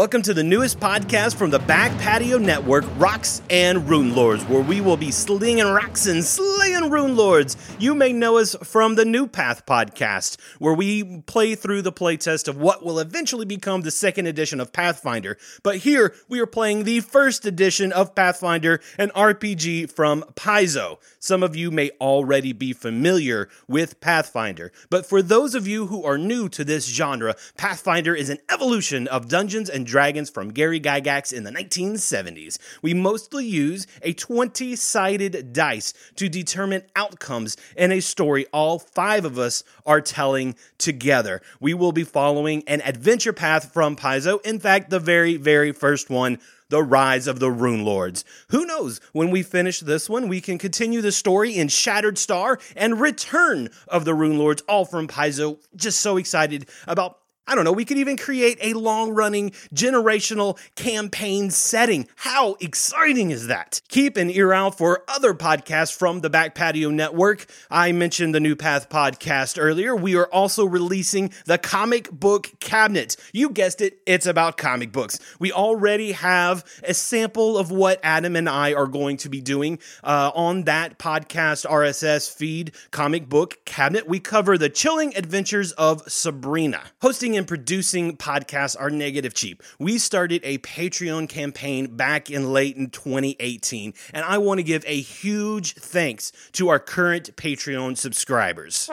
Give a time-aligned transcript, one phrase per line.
[0.00, 4.62] Welcome to the newest podcast from the Back Patio Network, Rocks and Rune Lords, where
[4.62, 7.54] we will be slinging rocks and slaying Rune Lords.
[7.78, 12.48] You may know us from the New Path podcast, where we play through the playtest
[12.48, 15.36] of what will eventually become the second edition of Pathfinder.
[15.62, 20.96] But here we are playing the first edition of Pathfinder, an RPG from Paizo.
[21.18, 26.02] Some of you may already be familiar with Pathfinder, but for those of you who
[26.04, 30.80] are new to this genre, Pathfinder is an evolution of Dungeons and Dragons from Gary
[30.80, 32.58] Gygax in the 1970s.
[32.80, 39.24] We mostly use a 20 sided dice to determine outcomes in a story all five
[39.24, 41.42] of us are telling together.
[41.58, 44.44] We will be following an adventure path from Paizo.
[44.46, 46.38] In fact, the very, very first one
[46.70, 48.24] the rise of the Rune Lords.
[48.50, 52.58] Who knows, when we finish this one, we can continue the story in Shattered Star
[52.76, 55.58] and Return of the Rune Lords, all from Paizo.
[55.74, 60.58] Just so excited about I don't know, we could even create a long running generational
[60.76, 62.06] campaign setting.
[62.16, 63.80] How exciting is that?
[63.88, 67.46] Keep an ear out for other podcasts from the Back Patio Network.
[67.70, 69.96] I mentioned the New Path podcast earlier.
[69.96, 73.16] We are also releasing the Comic Book Cabinet.
[73.32, 75.18] You guessed it, it's about comic books.
[75.40, 79.80] We already have a sample of what Adam and I are going to be doing
[80.04, 84.06] uh, on that podcast RSS feed, Comic Book Cabinet.
[84.06, 86.82] We cover the chilling adventures of Sabrina.
[87.02, 89.62] Hosting and producing podcasts are negative cheap.
[89.78, 94.84] We started a Patreon campaign back in late in 2018, and I want to give
[94.86, 98.90] a huge thanks to our current Patreon subscribers.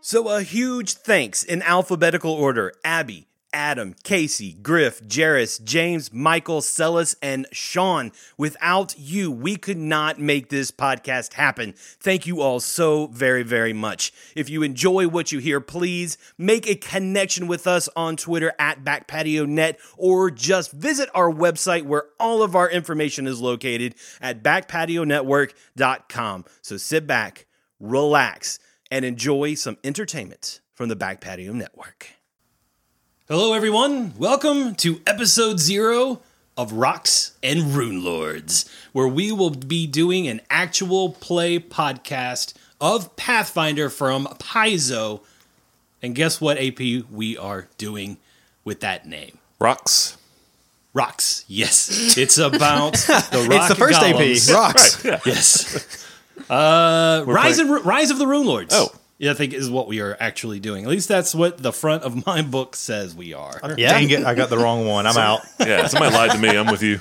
[0.00, 7.14] So, a huge thanks in alphabetical order Abby, Adam, Casey, Griff, Jarris, James, Michael, Celis,
[7.22, 8.12] and Sean.
[8.36, 11.74] Without you, we could not make this podcast happen.
[11.76, 14.12] Thank you all so very, very much.
[14.34, 18.84] If you enjoy what you hear, please make a connection with us on Twitter at
[18.84, 26.44] BackPatioNet or just visit our website where all of our information is located at backpationetwork.com.
[26.62, 27.46] So sit back,
[27.80, 28.58] relax,
[28.90, 32.16] and enjoy some entertainment from the Back Patio Network.
[33.28, 34.14] Hello, everyone.
[34.18, 36.20] Welcome to episode zero
[36.56, 43.14] of Rocks and Rune Lords, where we will be doing an actual play podcast of
[43.16, 45.20] Pathfinder from Paizo.
[46.02, 46.78] And guess what, AP,
[47.10, 48.18] we are doing
[48.64, 49.38] with that name?
[49.60, 50.16] Rocks.
[50.94, 51.44] Rocks.
[51.48, 52.16] Yes.
[52.16, 54.48] It's about the rock It's the first golems.
[54.50, 54.54] AP.
[54.54, 55.04] Rocks.
[55.26, 56.02] Yes.
[56.50, 58.72] Uh, Rise, playing- and, Rise of the Rune Lords.
[58.72, 58.92] Oh.
[59.18, 60.84] Yeah, I think is what we are actually doing.
[60.84, 63.58] At least that's what the front of my book says we are.
[63.78, 63.90] Yeah.
[63.90, 65.06] Dang it, I got the wrong one.
[65.06, 65.40] I'm out.
[65.58, 66.50] Yeah, somebody lied to me.
[66.50, 67.00] I'm with you.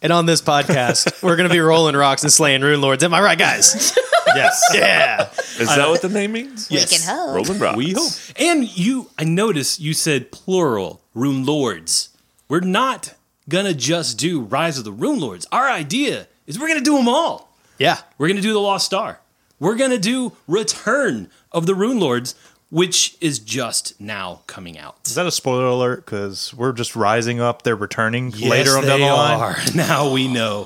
[0.00, 3.04] And on this podcast, we're going to be rolling rocks and slaying rune lords.
[3.04, 3.96] Am I right, guys?
[4.34, 4.62] Yes.
[4.72, 5.28] Yeah.
[5.58, 6.70] Is that what the name means?
[6.70, 6.90] Yes.
[6.90, 7.34] We can hope.
[7.34, 7.76] Rolling Rocks.
[7.76, 8.12] We hope.
[8.36, 12.08] And you, I noticed you said plural rune lords.
[12.48, 13.14] We're not
[13.48, 15.46] gonna just do Rise of the Rune Lords.
[15.52, 17.54] Our idea is we're gonna do them all.
[17.78, 17.98] Yeah.
[18.16, 19.20] We're gonna do the Lost Star.
[19.62, 22.34] We're gonna do Return of the Rune Lords,
[22.70, 24.96] which is just now coming out.
[25.06, 26.04] Is that a spoiler alert?
[26.04, 27.62] Because we're just rising up.
[27.62, 29.40] They're returning Yes, later on they down the line.
[29.40, 29.56] are.
[29.76, 30.64] Now we know.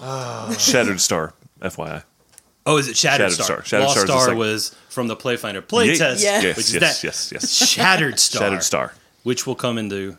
[0.58, 2.04] Shattered Star, FYI.
[2.64, 3.44] Oh, is it Shattered, Shattered Star?
[3.44, 3.64] Star.
[3.64, 6.40] Shattered Lost Star is Star was from the Playfinder playtest, Yeah.
[6.40, 7.54] Yes, which is yes, that yes, yes.
[7.68, 8.40] Shattered Star.
[8.42, 8.94] Shattered Star.
[9.24, 10.16] which will come into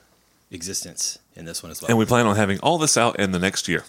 [0.52, 1.90] existence in this one as well.
[1.90, 3.84] And we plan on having all this out in the next year.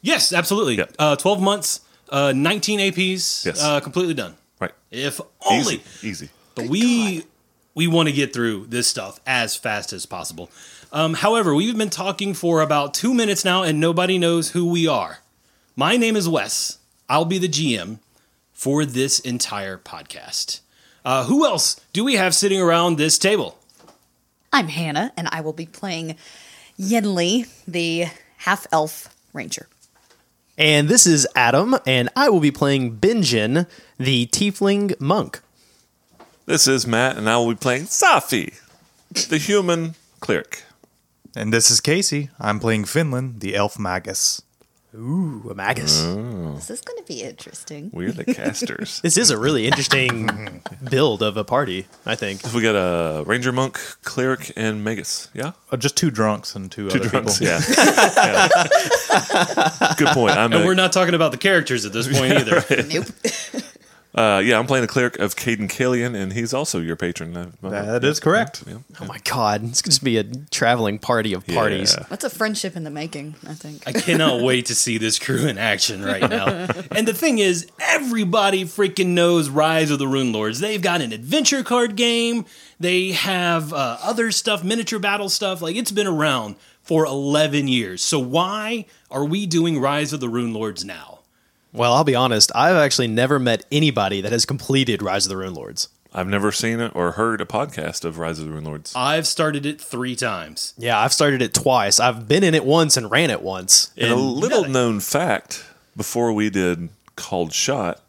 [0.00, 0.76] yes, absolutely.
[0.78, 0.94] Yep.
[0.98, 1.80] Uh, Twelve months,
[2.10, 3.62] uh, nineteen APs, Yes.
[3.62, 4.36] uh, completely done.
[4.60, 4.72] Right.
[4.90, 6.08] If only, Easy.
[6.08, 6.28] Easy.
[6.54, 7.24] but we
[7.74, 10.50] we want to get through this stuff as fast as possible.
[10.92, 14.88] Um, however, we've been talking for about two minutes now, and nobody knows who we
[14.88, 15.18] are.
[15.76, 16.78] My name is Wes.
[17.08, 18.00] I'll be the GM
[18.52, 20.60] for this entire podcast.
[21.04, 23.56] Uh, who else do we have sitting around this table?
[24.52, 26.16] I'm Hannah, and I will be playing
[26.78, 28.06] Yenli, the
[28.38, 29.68] half elf ranger.
[30.60, 33.66] And this is Adam, and I will be playing Benjin,
[33.96, 35.40] the tiefling monk.
[36.44, 38.60] This is Matt, and I will be playing Safi,
[39.30, 40.64] the human cleric.
[41.34, 42.28] And this is Casey.
[42.38, 44.42] I'm playing Finland, the elf magus.
[44.92, 46.02] Ooh, a magus.
[46.02, 47.90] This is going to be interesting.
[47.92, 49.00] We're the casters.
[49.04, 52.40] This is a really interesting build of a party, I think.
[52.52, 55.28] we got a ranger monk, cleric, and magus.
[55.32, 57.38] Yeah, Uh, just two drunks and two, two other drunks.
[57.38, 57.52] people.
[57.54, 57.60] Yeah.
[58.20, 59.94] Yeah.
[59.96, 60.36] Good point.
[60.36, 62.64] I'm And a- we're not talking about the characters at this point either.
[62.88, 63.06] Nope.
[64.12, 67.36] Uh, yeah, I'm playing the cleric of Cayden Cailean, and he's also your patron.
[67.36, 68.64] Uh, That is correct.
[68.66, 68.78] Yeah.
[69.00, 71.94] Oh my god, it's going to be a traveling party of parties.
[71.96, 72.06] Yeah.
[72.08, 73.86] That's a friendship in the making, I think.
[73.86, 76.46] I cannot wait to see this crew in action right now.
[76.90, 80.58] and the thing is, everybody freaking knows Rise of the Rune Lords.
[80.58, 82.46] They've got an adventure card game.
[82.80, 85.62] They have uh, other stuff, miniature battle stuff.
[85.62, 88.02] Like it's been around for 11 years.
[88.02, 91.19] So why are we doing Rise of the Rune Lords now?
[91.72, 95.36] Well, I'll be honest, I've actually never met anybody that has completed Rise of the
[95.36, 95.88] Rune Lords.
[96.12, 98.92] I've never seen it or heard a podcast of Rise of the Rune Lords.
[98.96, 100.74] I've started it three times.
[100.76, 102.00] Yeah, I've started it twice.
[102.00, 103.92] I've been in it once and ran it once.
[103.96, 104.72] And a And little nothing.
[104.72, 105.64] known fact
[105.96, 108.00] before we did Called Shot,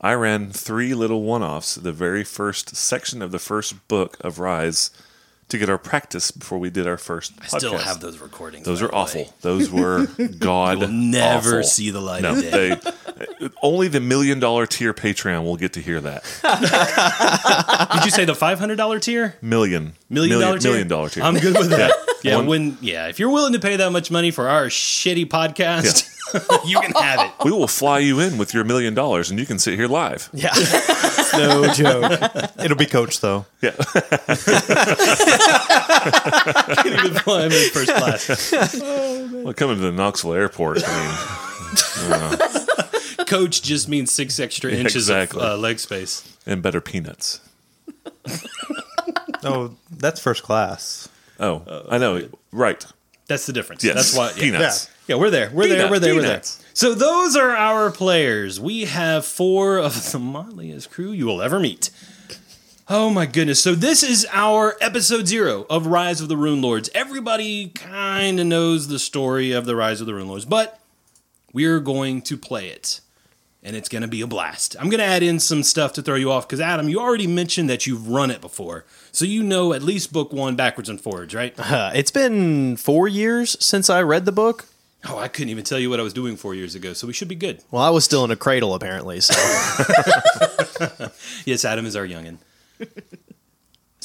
[0.00, 4.38] I ran three little one offs, the very first section of the first book of
[4.38, 4.90] Rise
[5.48, 7.82] to get our practice before we did our first I still podcast.
[7.82, 8.66] have those recordings.
[8.66, 8.98] Those are the way.
[9.00, 9.34] awful.
[9.40, 10.06] Those were
[10.38, 10.78] God.
[10.78, 11.62] will never awful.
[11.62, 12.74] see the light no, of day.
[12.74, 16.22] They, only the million dollar tier Patreon will get to hear that.
[17.92, 19.36] Did you say the $500 tier?
[19.42, 19.94] Million.
[20.10, 20.70] Million dollar tier?
[20.70, 21.22] Million dollar tier.
[21.24, 21.92] I'm good with that.
[22.22, 25.26] Yeah, One- when yeah, if you're willing to pay that much money for our shitty
[25.26, 26.14] podcast,
[26.66, 27.32] you can have it.
[27.44, 30.28] we will fly you in with your million dollars and you can sit here live.
[30.32, 30.52] Yeah.
[31.34, 32.12] no joke.
[32.62, 33.46] It'll be coach though.
[33.62, 33.72] Yeah.
[35.58, 38.52] Can't even fly him in first class.
[39.38, 42.38] Well, coming to the Knoxville airport, I
[43.18, 45.40] mean, Coach just means six extra inches exactly.
[45.40, 46.36] of uh, leg space.
[46.46, 47.40] and better peanuts.
[49.44, 51.08] Oh, that's first class.
[51.38, 52.28] Oh, I know.
[52.52, 52.84] Right.
[53.28, 53.84] That's the difference.
[53.84, 53.94] Yes.
[53.94, 54.30] That's why.
[54.30, 54.42] Yeah.
[54.42, 54.90] Peanuts.
[55.06, 55.50] Yeah, we're there.
[55.52, 55.90] We're there.
[55.90, 56.14] We're there.
[56.14, 56.42] We're there.
[56.74, 58.60] So those are our players.
[58.60, 61.90] We have four of the motleyest crew you will ever meet.
[62.88, 63.62] Oh my goodness.
[63.62, 66.88] So this is our episode zero of Rise of the Rune Lords.
[66.94, 70.80] Everybody kind of knows the story of the Rise of the Rune Lords, but
[71.52, 73.00] we're going to play it.
[73.62, 74.76] And it's going to be a blast.
[74.78, 77.26] I'm going to add in some stuff to throw you off because, Adam, you already
[77.26, 78.84] mentioned that you've run it before.
[79.10, 81.54] So you know at least book one backwards and forwards, right?
[81.58, 84.66] Uh, it's been four years since I read the book.
[85.08, 87.12] Oh, I couldn't even tell you what I was doing four years ago, so we
[87.12, 87.62] should be good.
[87.70, 89.20] Well, I was still in a cradle apparently.
[89.20, 89.34] So
[91.44, 92.38] Yes, Adam is our youngin.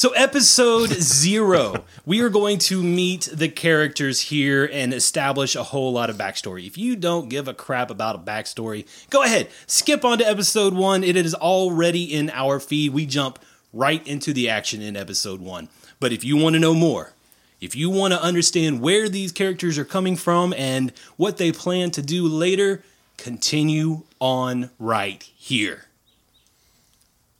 [0.03, 5.93] So, episode zero, we are going to meet the characters here and establish a whole
[5.93, 6.67] lot of backstory.
[6.67, 10.73] If you don't give a crap about a backstory, go ahead, skip on to episode
[10.73, 11.05] one.
[11.05, 12.91] It is already in our feed.
[12.91, 13.39] We jump
[13.71, 15.69] right into the action in episode one.
[16.01, 17.13] But if you want to know more,
[17.61, 21.91] if you want to understand where these characters are coming from and what they plan
[21.91, 22.83] to do later,
[23.15, 25.85] continue on right here.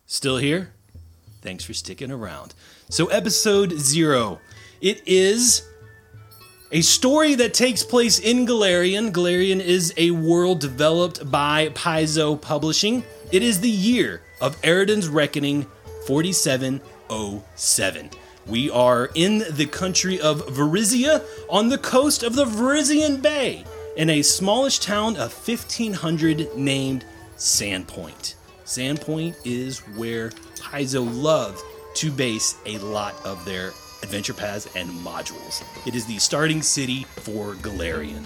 [0.06, 0.73] Still here?
[1.44, 2.54] Thanks for sticking around.
[2.88, 4.40] So, episode zero.
[4.80, 5.68] It is
[6.72, 9.12] a story that takes place in Golarion.
[9.12, 13.04] Golarion is a world developed by Paizo Publishing.
[13.34, 15.68] It is the year of Eridan's Reckoning
[16.08, 18.10] 4707.
[18.48, 23.66] We are in the country of Varisia on the coast of the Varisian Bay
[23.98, 27.04] in a smallish town of 1500 named
[27.36, 28.36] Sandpoint.
[28.66, 31.62] Sandpoint is where Paizo love
[31.96, 33.70] to base a lot of their
[34.02, 35.64] adventure paths and modules.
[35.88, 38.24] It is the starting city for Golarion.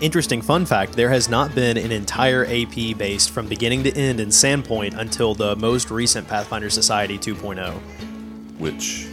[0.00, 4.18] Interesting fun fact there has not been an entire AP based from beginning to end
[4.18, 7.72] in Sandpoint until the most recent Pathfinder Society 2.0.
[8.58, 9.06] Which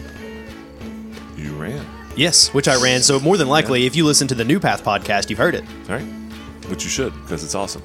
[1.38, 1.86] you ran.
[2.16, 3.02] Yes, which I ran.
[3.02, 5.64] So, more than likely, if you listen to the New Path podcast, you've heard it.
[5.88, 6.06] All right.
[6.68, 7.84] Which you should, because it's awesome.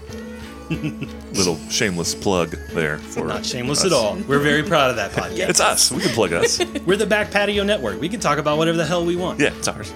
[1.33, 3.87] Little shameless plug there for Not shameless us.
[3.87, 4.17] at all.
[4.29, 5.49] We're very proud of that podcast.
[5.49, 5.91] It's us.
[5.93, 6.65] We can plug us.
[6.87, 8.01] We're the Back Patio Network.
[8.01, 9.41] We can talk about whatever the hell we want.
[9.41, 9.93] Yeah, it's ours.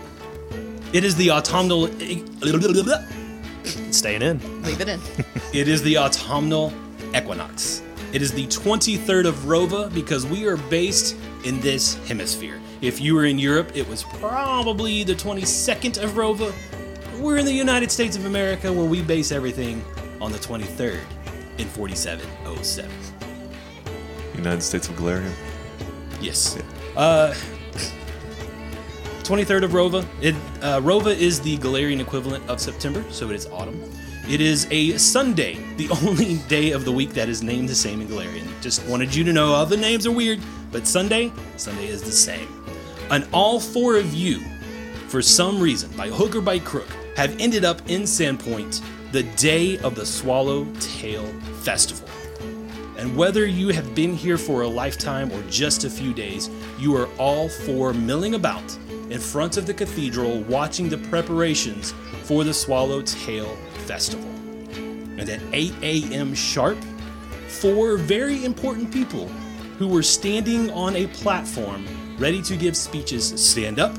[0.93, 1.89] It is the autumnal.
[3.93, 4.63] Staying in.
[4.63, 5.01] Leave it in.
[5.53, 6.73] It is the autumnal
[7.15, 7.83] equinox.
[8.13, 12.59] It is the 23rd of Rova because we are based in this hemisphere.
[12.81, 16.53] If you were in Europe, it was probably the 22nd of Rova.
[17.19, 19.85] We're in the United States of America where we base everything
[20.21, 21.01] on the 23rd
[21.59, 22.91] in 4707.
[24.35, 25.33] United States of Golarion.
[26.21, 26.57] Yes.
[26.97, 27.35] Uh,
[29.23, 30.07] 23rd of Rova.
[30.23, 33.83] It, uh, Rova is the Golarion equivalent of September, so it is autumn.
[34.29, 38.01] It is a Sunday, the only day of the week that is named the same
[38.01, 38.47] in Golarion.
[38.61, 42.13] Just wanted you to know all the names are weird, but Sunday, Sunday is the
[42.13, 42.49] same.
[43.11, 44.41] And all four of you,
[45.09, 49.79] for some reason, by hook or by crook, have ended up in Sandpoint the day
[49.79, 51.27] of the Swallowtail
[51.63, 52.09] Festival.
[52.99, 56.95] And whether you have been here for a lifetime or just a few days, you
[56.97, 58.77] are all four milling about
[59.09, 64.29] in front of the cathedral watching the preparations for the Swallowtail Festival.
[65.19, 66.35] And at 8 a.m.
[66.35, 66.79] sharp,
[67.47, 69.29] four very important people
[69.79, 71.87] who were standing on a platform
[72.19, 73.97] ready to give speeches stand up,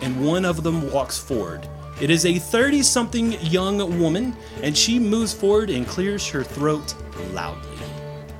[0.00, 1.68] and one of them walks forward.
[2.00, 6.94] It is a 30 something young woman, and she moves forward and clears her throat
[7.34, 7.76] loudly.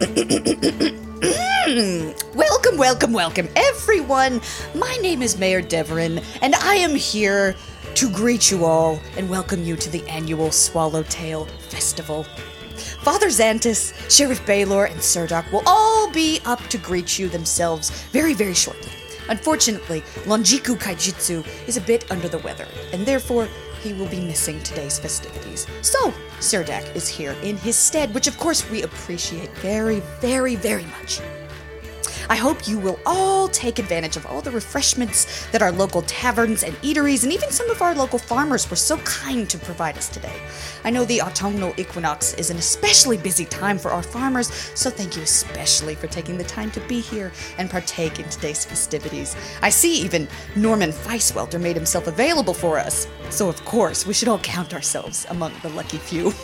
[2.34, 4.40] Welcome, welcome, welcome, everyone.
[4.74, 7.54] My name is Mayor Deverin, and I am here
[7.96, 12.24] to greet you all and welcome you to the annual Swallowtail Festival.
[13.02, 18.32] Father Zantus, Sheriff Baylor, and Cyrdak will all be up to greet you themselves very,
[18.32, 18.90] very shortly.
[19.30, 23.48] Unfortunately, Lonjiku Kaijitsu is a bit under the weather, and therefore
[23.80, 25.68] he will be missing today's festivities.
[25.82, 30.84] So, Cyrdak is here in his stead, which of course we appreciate very, very, very
[30.84, 31.20] much.
[32.30, 36.62] I hope you will all take advantage of all the refreshments that our local taverns
[36.62, 40.08] and eateries and even some of our local farmers were so kind to provide us
[40.08, 40.40] today.
[40.84, 45.16] I know the autumnal equinox is an especially busy time for our farmers, so thank
[45.16, 49.34] you especially for taking the time to be here and partake in today's festivities.
[49.60, 54.28] I see even Norman Feiswelter made himself available for us, so of course we should
[54.28, 56.26] all count ourselves among the lucky few.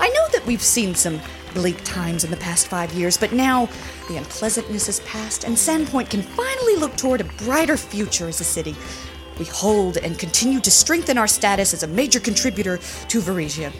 [0.00, 1.20] I know that we've seen some
[1.54, 3.68] bleak times in the past five years, but now
[4.08, 8.44] the unpleasantness is past, and Sandpoint can finally look toward a brighter future as a
[8.44, 8.74] city.
[9.38, 13.72] We hold and continue to strengthen our status as a major contributor to Varisia.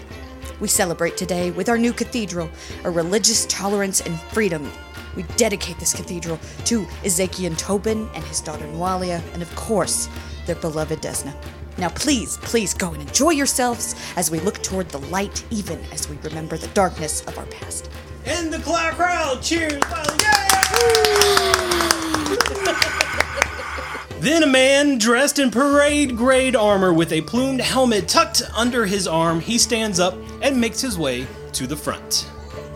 [0.60, 2.50] We celebrate today with our new cathedral,
[2.84, 4.70] a religious tolerance and freedom.
[5.16, 10.08] We dedicate this cathedral to Ezekiel Tobyn and his daughter Nualia, and of course,
[10.46, 11.34] their beloved Desna.
[11.80, 16.10] Now, please, please go and enjoy yourselves as we look toward the light, even as
[16.10, 17.90] we remember the darkness of our past.
[18.26, 19.72] And the cloud crowd cheers!
[24.20, 29.08] then a man dressed in parade grade armor with a plumed helmet tucked under his
[29.08, 32.28] arm, he stands up and makes his way to the front.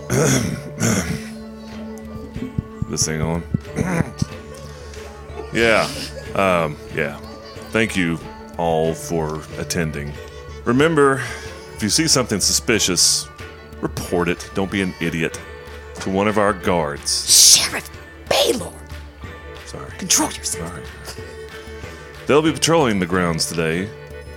[2.91, 3.43] This thing on?
[5.53, 5.89] yeah.
[6.35, 7.19] Um, yeah.
[7.71, 8.19] Thank you
[8.59, 10.13] all for attending.
[10.65, 11.23] Remember,
[11.75, 13.29] if you see something suspicious,
[13.81, 14.51] report it.
[14.55, 15.41] Don't be an idiot.
[16.01, 17.31] To one of our guards.
[17.31, 17.89] Sheriff
[18.29, 18.73] Baylor!
[19.67, 19.91] Sorry.
[19.99, 20.71] Control yourself.
[20.71, 20.83] Sorry.
[22.27, 23.89] They'll be patrolling the grounds today,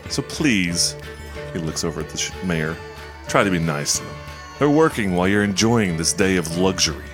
[0.09, 0.95] so please,
[1.53, 2.75] he looks over at the sh- mayor,
[3.27, 4.15] try to be nice to them.
[4.59, 7.05] They're working while you're enjoying this day of luxury.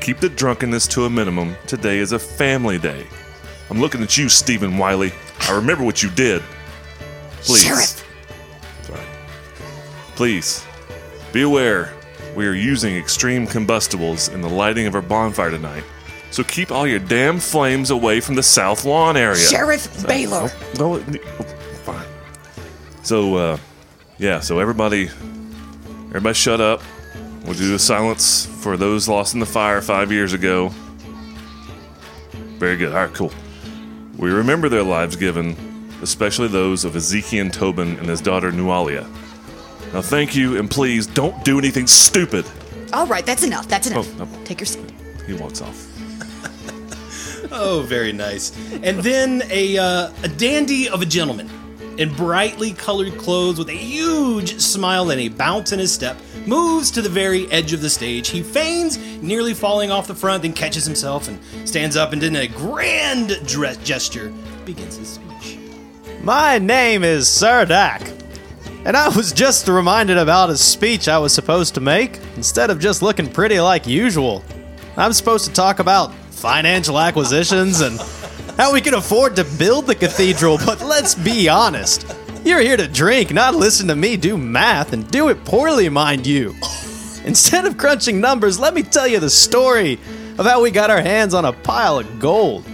[0.00, 1.56] Keep the drunkenness to a minimum.
[1.66, 3.06] Today is a family day.
[3.68, 5.12] I'm looking at you, Stephen Wiley.
[5.50, 6.42] I remember what you did.
[7.42, 7.64] Please.
[7.64, 8.06] Sheriff!
[8.82, 9.00] Sorry.
[10.14, 10.64] Please,
[11.32, 11.92] be aware
[12.36, 15.82] we are using extreme combustibles in the lighting of our bonfire tonight.
[16.30, 19.40] So keep all your damn flames away from the south lawn area.
[19.40, 20.52] Sheriff Baylor!
[20.78, 21.18] No, no,
[21.82, 22.06] fine.
[23.02, 23.58] So, uh,
[24.18, 24.38] yeah.
[24.38, 25.10] So everybody,
[26.10, 26.80] everybody, shut up.
[27.42, 30.68] We'll do a silence for those lost in the fire five years ago.
[32.58, 32.92] Very good.
[32.92, 33.32] All right, cool.
[34.20, 35.56] We remember their lives given,
[36.02, 39.08] especially those of Ezekiel Tobyn and his daughter Nualia.
[39.94, 42.44] Now, thank you, and please don't do anything stupid.
[42.92, 43.66] All right, that's enough.
[43.66, 44.06] That's enough.
[44.20, 44.44] Oh, no.
[44.44, 44.92] Take your seat.
[45.26, 45.86] He walks off.
[47.52, 48.56] Oh, very nice.
[48.84, 51.50] And then a, uh, a dandy of a gentleman
[51.98, 56.16] in brightly colored clothes with a huge smile and a bounce in his step
[56.50, 58.28] moves to the very edge of the stage.
[58.28, 62.34] He feigns nearly falling off the front, then catches himself and stands up and in
[62.34, 64.32] a grand dress gesture
[64.64, 65.58] begins his speech.
[66.22, 68.02] My name is Sir Cyrdak,
[68.84, 72.80] and I was just reminded about a speech I was supposed to make instead of
[72.80, 74.42] just looking pretty like usual.
[74.96, 77.96] I'm supposed to talk about financial acquisitions and
[78.56, 82.12] how we can afford to build the cathedral, but let's be honest.
[82.42, 86.26] You're here to drink, not listen to me do math, and do it poorly, mind
[86.26, 86.54] you.
[87.24, 90.00] Instead of crunching numbers, let me tell you the story
[90.38, 92.64] of how we got our hands on a pile of gold.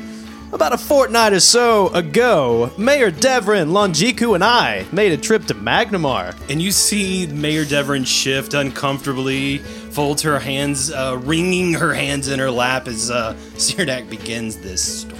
[0.53, 5.55] About a fortnight or so ago, Mayor Deverin, Lonjiku, and I made a trip to
[5.55, 6.37] Magnimar.
[6.49, 12.39] And you see Mayor Deverin shift uncomfortably, folds her hands, uh, wringing her hands in
[12.39, 15.16] her lap as uh, Cyrdak begins this story.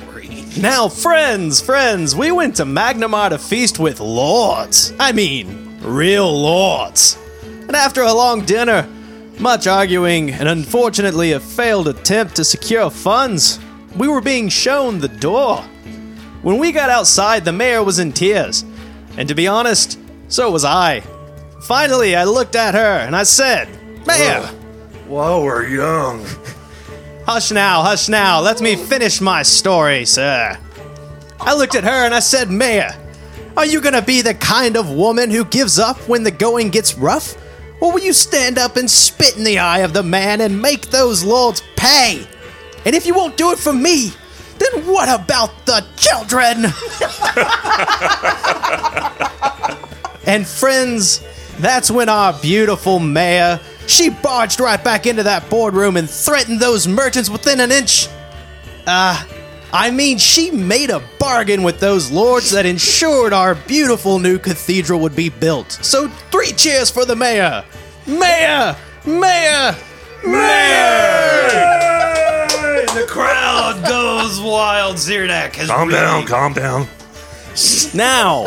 [0.61, 4.95] Now, friends, friends, we went to Magnimar to feast with lords.
[4.99, 7.19] I mean, real lords.
[7.43, 8.89] And after a long dinner,
[9.39, 13.61] much arguing, and unfortunately a failed attempt to secure funds,
[13.97, 15.59] we were being shown the door.
[16.41, 18.65] When we got outside, the mayor was in tears.
[19.19, 19.99] And to be honest,
[20.29, 21.03] so was I.
[21.65, 23.69] Finally, I looked at her and I said,
[24.07, 24.41] Mayor,
[25.07, 26.25] While we're young.
[27.27, 28.41] Hush now, hush now.
[28.41, 30.57] Let me finish my story, sir.
[31.41, 32.93] I looked at her and I said, Maya,
[33.57, 36.97] are you gonna be the kind of woman who gives up when the going gets
[36.97, 37.35] rough?
[37.81, 40.91] Or will you stand up and spit in the eye of the man and make
[40.91, 42.25] those lords pay?
[42.85, 44.13] And if you won't do it for me,
[44.59, 46.67] then what about the children?
[50.27, 51.25] and friends,
[51.59, 56.87] that's when our beautiful mayor, she barged right back into that boardroom and threatened those
[56.89, 58.09] merchants within an inch.
[58.87, 59.23] Uh,
[59.73, 65.01] I mean, she made a bargain with those lords that ensured our beautiful new cathedral
[65.01, 65.73] would be built.
[65.73, 67.65] So, three cheers for the mayor!
[68.07, 68.77] Mayor!
[69.05, 69.75] Mayor!
[70.25, 71.67] Mayor!
[72.95, 74.97] the crowd goes wild.
[74.97, 76.89] Cyrdak has Calm really- down, calm down.
[77.95, 78.45] Now,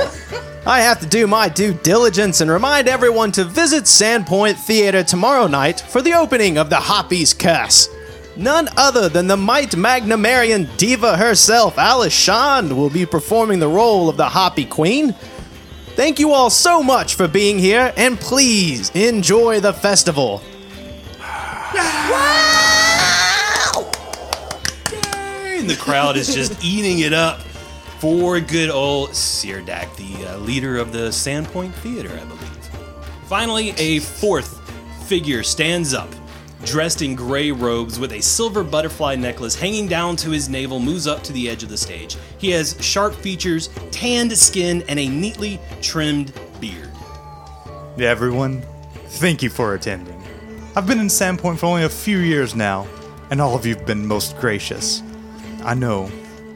[0.70, 5.48] I have to do my due diligence and remind everyone to visit Sandpoint Theater tomorrow
[5.48, 7.90] night for the opening of the Harpy's Curse.
[8.38, 14.18] None other than the might Magnimarian diva herself, Allishanda, will be performing the role of
[14.18, 15.16] the Harpy Queen.
[15.96, 20.44] Thank you all so much for being here, and please enjoy the festival.
[25.58, 27.40] And the crowd is just eating it up
[28.00, 32.70] for good old Cyrdak, the uh, leader of the Sandpoint Theater, I believe.
[33.28, 34.58] Finally, a fourth
[35.08, 36.10] figure stands up,
[36.64, 41.08] dressed in gray robes with a silver butterfly necklace hanging down to his navel, moves
[41.08, 42.16] up to the edge of the stage.
[42.38, 46.90] He has sharp features, tanned skin, and a neatly trimmed beard.
[48.00, 48.64] Everyone,
[49.08, 50.24] thank you for attending.
[50.76, 52.88] I've been in Sandpoint for only a few years now,
[53.30, 55.04] and all of you have been most gracious.
[55.64, 56.10] I know,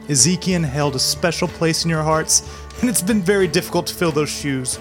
[0.08, 2.42] Ezekiel held a special place in your hearts,
[2.80, 4.78] and it's been very difficult to fill those shoes.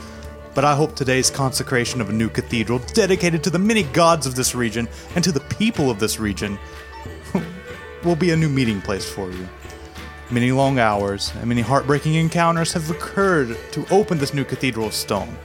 [0.54, 4.36] But I hope today's consecration of a new cathedral dedicated to the many gods of
[4.36, 6.60] this region and to the people of this region
[8.04, 9.48] will be a new meeting place for you.
[10.30, 14.94] Many long hours and many heartbreaking encounters have occurred to open this new cathedral of
[14.94, 15.38] stone.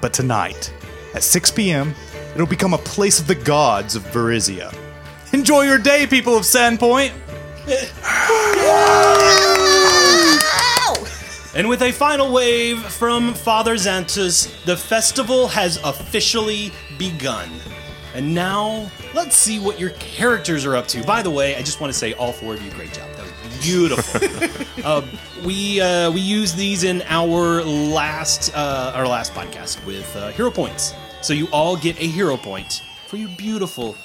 [0.00, 0.72] But tonight,
[1.14, 1.94] at 6 p.m.,
[2.34, 4.74] it'll become a place of the gods of Varisia.
[5.32, 7.12] Enjoy your day, people of Sandpoint!
[11.54, 17.50] And with a final wave from Father Zantus, the festival has officially begun.
[18.14, 21.02] And now, let's see what your characters are up to.
[21.04, 23.10] By the way, I just want to say, all four of you, great job.
[23.16, 24.84] That was beautiful.
[24.84, 25.02] uh,
[25.44, 30.50] we uh, we use these in our last uh, our last podcast with uh, hero
[30.50, 30.94] points.
[31.22, 33.96] So you all get a hero point for your beautiful,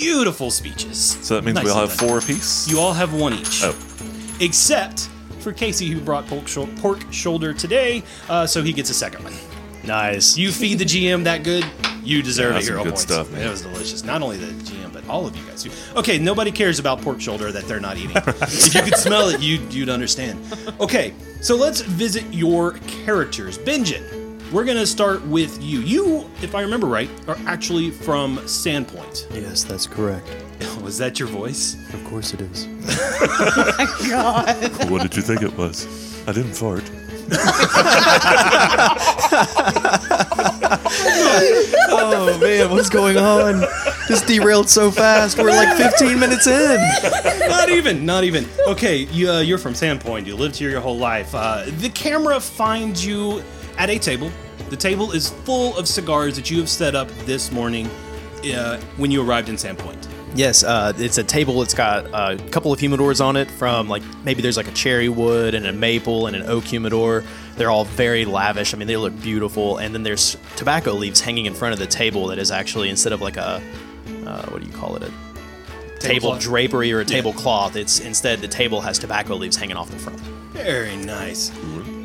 [0.00, 1.18] beautiful speeches.
[1.22, 2.08] So that means we all have done.
[2.08, 2.68] four apiece?
[2.70, 3.62] You all have one each.
[3.62, 3.74] Oh.
[4.40, 5.08] Except
[5.40, 9.24] for Casey, who brought pork, shou- pork shoulder today, uh, so he gets a second
[9.24, 9.34] one.
[9.84, 10.36] Nice.
[10.36, 11.64] You feed the GM that good,
[12.02, 12.98] you deserve Yeah, a that's some hero good point.
[13.00, 13.46] stuff, man.
[13.46, 14.04] It was delicious.
[14.04, 15.62] Not only the GM, but all of you guys.
[15.62, 15.70] Too.
[15.96, 18.16] Okay, nobody cares about pork shoulder that they're not eating.
[18.16, 20.38] if you could smell it, you'd, you'd understand.
[20.80, 22.72] Okay, so let's visit your
[23.04, 23.56] characters.
[23.58, 24.02] Benjin,
[24.52, 25.80] we're going to start with you.
[25.80, 29.32] You, if I remember right, are actually from Sandpoint.
[29.34, 30.28] Yes, that's correct.
[30.82, 31.74] Was that your voice?
[31.94, 32.66] Of course it is.
[32.88, 34.70] Oh God.
[34.90, 35.86] What did you think it was?
[36.26, 36.82] I didn't fart.
[41.92, 43.60] Oh man, what's going on?
[44.08, 45.38] This derailed so fast.
[45.38, 46.80] We're like 15 minutes in.
[47.48, 48.46] not even, not even.
[48.66, 50.26] Okay, you, uh, you're from Sandpoint.
[50.26, 51.34] You lived here your whole life.
[51.34, 53.42] Uh, the camera finds you
[53.78, 54.30] at a table.
[54.68, 57.88] The table is full of cigars that you have set up this morning
[58.54, 60.06] uh, when you arrived in Sandpoint.
[60.34, 61.60] Yes, uh, it's a table.
[61.60, 65.08] It's got a couple of humidors on it from like maybe there's like a cherry
[65.08, 67.24] wood and a maple and an oak humidor.
[67.56, 68.72] They're all very lavish.
[68.72, 69.78] I mean, they look beautiful.
[69.78, 73.12] And then there's tobacco leaves hanging in front of the table that is actually instead
[73.12, 73.60] of like a
[74.24, 75.06] uh, what do you call it a
[75.98, 76.40] table Tablecloth.
[76.40, 77.74] drapery or a tablecloth.
[77.74, 80.20] It's instead the table has tobacco leaves hanging off the front.
[80.52, 81.50] Very nice.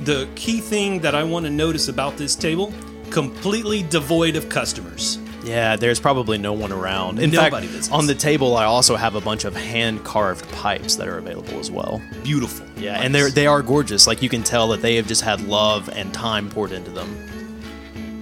[0.04, 2.74] The key thing that I want to notice about this table
[3.10, 5.20] completely devoid of customers.
[5.44, 7.20] Yeah, there's probably no one around.
[7.20, 7.92] In Nobody fact, visits.
[7.92, 11.60] on the table, I also have a bunch of hand carved pipes that are available
[11.60, 12.02] as well.
[12.24, 12.66] Beautiful.
[12.78, 14.08] Yeah, and they're they are gorgeous.
[14.08, 17.08] Like you can tell that they have just had love and time poured into them.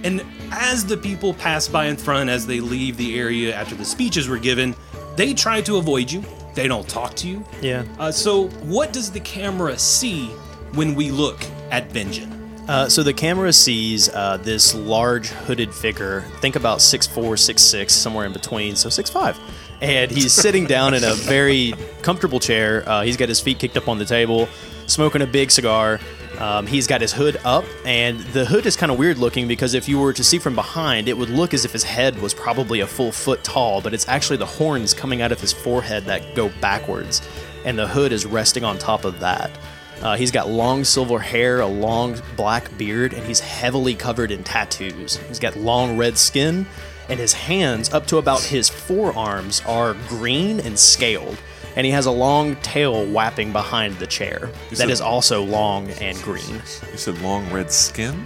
[0.04, 3.86] And as the people pass by in front, as they leave the area after the
[3.86, 4.74] speeches were given,
[5.16, 6.22] they try to avoid you.
[6.54, 7.44] They don't talk to you.
[7.60, 7.84] Yeah.
[7.98, 10.26] Uh, so, what does the camera see
[10.74, 12.30] when we look at Benjin?
[12.68, 16.22] Uh, so the camera sees uh, this large hooded figure.
[16.40, 18.74] Think about six four, six six, somewhere in between.
[18.74, 19.38] So six five,
[19.82, 22.82] And he's sitting down in a very comfortable chair.
[22.88, 24.48] Uh, he's got his feet kicked up on the table,
[24.86, 26.00] smoking a big cigar.
[26.38, 29.74] Um, he's got his hood up, and the hood is kind of weird looking because
[29.74, 32.34] if you were to see from behind, it would look as if his head was
[32.34, 36.04] probably a full foot tall, but it's actually the horns coming out of his forehead
[36.06, 37.22] that go backwards,
[37.64, 39.50] and the hood is resting on top of that.
[40.02, 44.42] Uh, he's got long silver hair, a long black beard, and he's heavily covered in
[44.42, 45.16] tattoos.
[45.28, 46.66] He's got long red skin,
[47.08, 51.38] and his hands, up to about his forearms, are green and scaled.
[51.76, 55.90] And he has a long tail wrapping behind the chair that said- is also long
[56.00, 56.62] and green.
[56.92, 58.24] You said long red skin?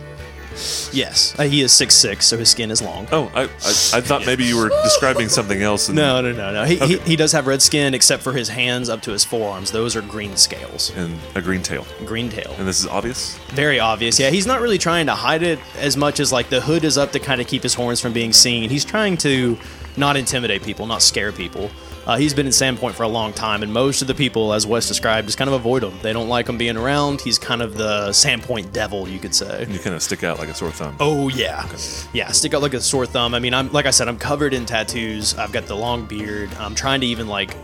[0.92, 3.06] Yes, uh, he is six six, so his skin is long.
[3.12, 5.88] Oh, I, I, I thought maybe you were describing something else.
[5.88, 6.64] No, no, no, no.
[6.64, 7.10] He, he, Okay.
[7.10, 9.70] he does have red skin, except for his hands up to his forearms.
[9.70, 11.86] Those are green scales, And a green tail.
[12.04, 12.56] green tail.
[12.58, 13.38] And this is obvious?
[13.50, 14.18] Very obvious.
[14.18, 16.98] Yeah, he's not really trying to hide it as much as like the hood is
[16.98, 18.68] up to kind of keep his horns from being seen.
[18.68, 19.56] He's trying to
[19.96, 21.70] not intimidate people, not scare people.
[22.08, 24.66] Uh, he's been in Sandpoint for a long time, and most of the people, as
[24.66, 25.92] Wes described, just kind of avoid him.
[26.00, 27.20] They don't like him being around.
[27.20, 29.66] He's kind of the Sandpoint devil, you could say.
[29.68, 30.96] You kind of stick out like a sore thumb.
[31.00, 31.68] Oh yeah,
[32.14, 32.28] yeah.
[32.28, 33.34] Stick out like a sore thumb.
[33.34, 35.36] I mean, I'm like I said, I'm covered in tattoos.
[35.36, 36.48] I've got the long beard.
[36.58, 37.54] I'm trying to even like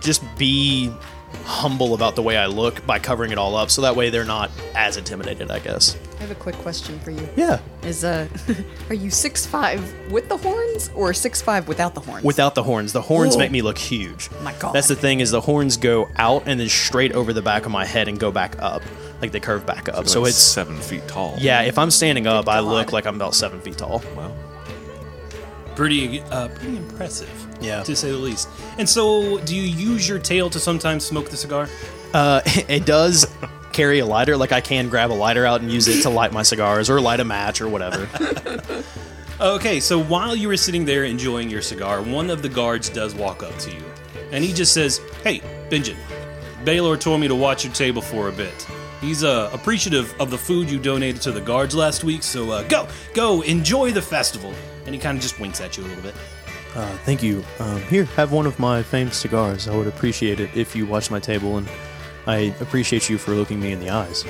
[0.00, 0.92] just be
[1.44, 4.24] humble about the way I look by covering it all up, so that way they're
[4.24, 5.50] not as intimidated.
[5.50, 5.96] I guess.
[6.18, 7.28] I have a quick question for you.
[7.36, 7.60] Yeah.
[7.82, 8.26] Is uh,
[8.88, 12.24] are you six five with the horns or six five without the horns?
[12.24, 13.40] Without the horns, the horns Whoa.
[13.40, 14.30] make me look huge.
[14.42, 14.74] My God.
[14.74, 17.72] That's the thing is the horns go out and then straight over the back of
[17.72, 18.82] my head and go back up,
[19.20, 20.08] like they curve back up.
[20.08, 21.34] so Like it's seven feet tall.
[21.38, 21.60] yeah.
[21.62, 24.02] If I'm standing up, I look like I'm about seven feet tall.
[24.16, 24.32] Wow.
[25.74, 27.43] Pretty, uh, pretty impressive.
[27.64, 27.82] Yeah.
[27.82, 28.48] To say the least.
[28.78, 31.68] And so, do you use your tail to sometimes smoke the cigar?
[32.12, 33.26] Uh, it does
[33.72, 34.36] carry a lighter.
[34.36, 37.00] Like I can grab a lighter out and use it to light my cigars or
[37.00, 38.08] light a match or whatever.
[39.40, 43.16] Okay, so while you were sitting there enjoying your cigar, one of the guards does
[43.16, 43.82] walk up to you.
[44.30, 46.00] And he just says, Hey, Benjamin,
[46.64, 48.66] Baylor told me to watch your table for a bit.
[49.00, 52.62] He's uh, appreciative of the food you donated to the guards last week, so uh,
[52.68, 54.54] go, go, enjoy the festival.
[54.86, 56.14] And he kind of just winks at you a little bit.
[56.74, 57.44] Uh, thank you.
[57.60, 59.68] Um, here, have one of my famed cigars.
[59.68, 61.68] I would appreciate it if you watched my table, and
[62.26, 64.24] I appreciate you for looking me in the eyes.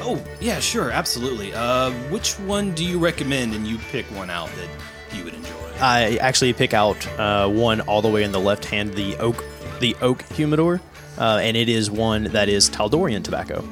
[0.00, 1.52] Oh, yeah, sure, absolutely.
[1.52, 3.54] Uh, which one do you recommend?
[3.54, 4.68] And you pick one out that
[5.16, 5.52] you would enjoy.
[5.80, 9.44] I actually pick out uh, one all the way in the left hand, the oak,
[9.80, 10.80] the oak humidor,
[11.18, 13.62] uh, and it is one that is Taldorian tobacco.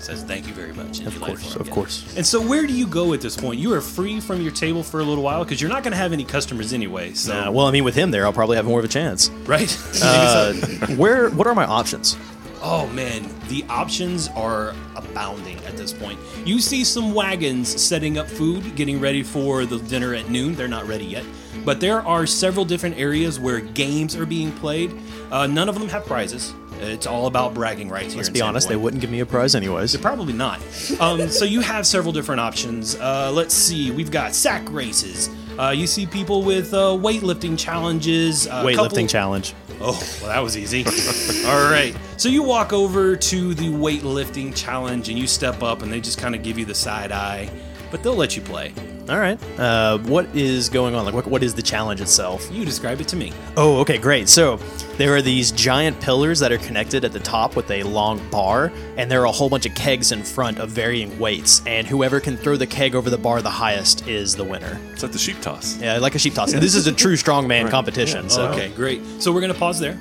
[0.00, 0.98] Says thank you very much.
[0.98, 1.74] and Of you light it course, of again.
[1.74, 2.14] course.
[2.16, 3.60] And so, where do you go at this point?
[3.60, 5.98] You are free from your table for a little while because you're not going to
[5.98, 7.12] have any customers anyway.
[7.12, 9.28] So, Uh, well, I mean, with him there, I'll probably have more of a chance.
[9.46, 9.70] right?
[10.02, 10.54] Uh,
[10.96, 11.28] where?
[11.30, 12.16] What are my options?
[12.62, 16.18] oh man, the options are abounding at this point.
[16.44, 20.54] You see some wagons setting up food, getting ready for the dinner at noon.
[20.56, 21.24] They're not ready yet,
[21.64, 24.92] but there are several different areas where games are being played.
[25.32, 26.52] Uh, none of them have prizes.
[26.82, 28.16] It's all about bragging rights here.
[28.18, 29.92] Let's be honest, they wouldn't give me a prize anyways.
[29.92, 30.60] They're probably not.
[31.00, 32.94] Um, so you have several different options.
[32.96, 33.90] Uh, let's see.
[33.90, 35.28] We've got sack races.
[35.58, 38.46] Uh, you see people with uh, weightlifting challenges.
[38.46, 39.54] Uh, Weightlifting couple- challenge.
[39.82, 40.84] Oh, well, that was easy.
[41.48, 41.94] All right.
[42.18, 46.18] So you walk over to the weightlifting challenge and you step up, and they just
[46.18, 47.50] kind of give you the side eye,
[47.90, 48.74] but they'll let you play.
[49.10, 49.40] All right.
[49.58, 51.04] Uh, what is going on?
[51.04, 52.48] Like, what, what is the challenge itself?
[52.52, 53.32] You describe it to me.
[53.56, 54.28] Oh, okay, great.
[54.28, 54.58] So
[54.98, 58.72] there are these giant pillars that are connected at the top with a long bar,
[58.96, 61.60] and there are a whole bunch of kegs in front of varying weights.
[61.66, 64.78] And whoever can throw the keg over the bar the highest is the winner.
[64.92, 65.76] It's like the sheep toss.
[65.78, 66.52] Yeah, like a sheep toss.
[66.52, 68.30] And this is a true strongman competition.
[68.30, 69.02] So Okay, great.
[69.20, 69.98] So we're going to pause there.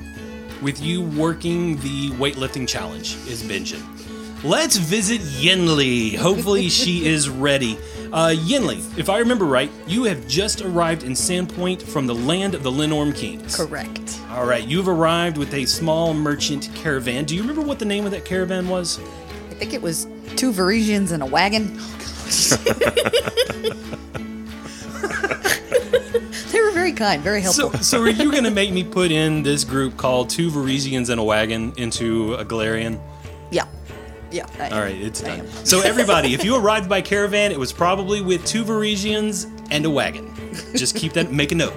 [0.61, 3.81] With you working the weightlifting challenge is Benjin.
[4.43, 6.15] Let's visit Yinli.
[6.15, 7.77] Hopefully she is ready.
[8.11, 12.55] Uh, Yinli, if I remember right, you have just arrived in Sandpoint from the land
[12.55, 13.55] of the Linnorm Kings.
[13.55, 14.19] Correct.
[14.31, 17.25] All right, you've arrived with a small merchant caravan.
[17.25, 18.99] Do you remember what the name of that caravan was?
[19.51, 21.77] I think it was two Varisians and a wagon.
[26.51, 27.71] they were very kind, very helpful.
[27.73, 31.09] So, so are you going to make me put in this group called Two Varisians
[31.09, 32.99] and a Wagon into a Golarion?
[33.51, 33.65] yeah.
[34.31, 34.45] Yeah.
[34.59, 34.69] I.
[34.69, 35.39] All right, it's I done.
[35.41, 35.47] am.
[35.65, 39.89] So everybody, if you arrived by caravan, it was probably with two Varisians and a
[39.89, 40.33] wagon.
[40.75, 41.73] Just keep that, make a note.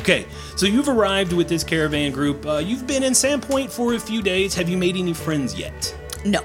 [0.00, 2.46] Okay, so you've arrived with this caravan group.
[2.46, 4.54] Uh, you've been in Sandpoint for a few days.
[4.54, 5.94] Have you made any friends yet?
[6.24, 6.40] No.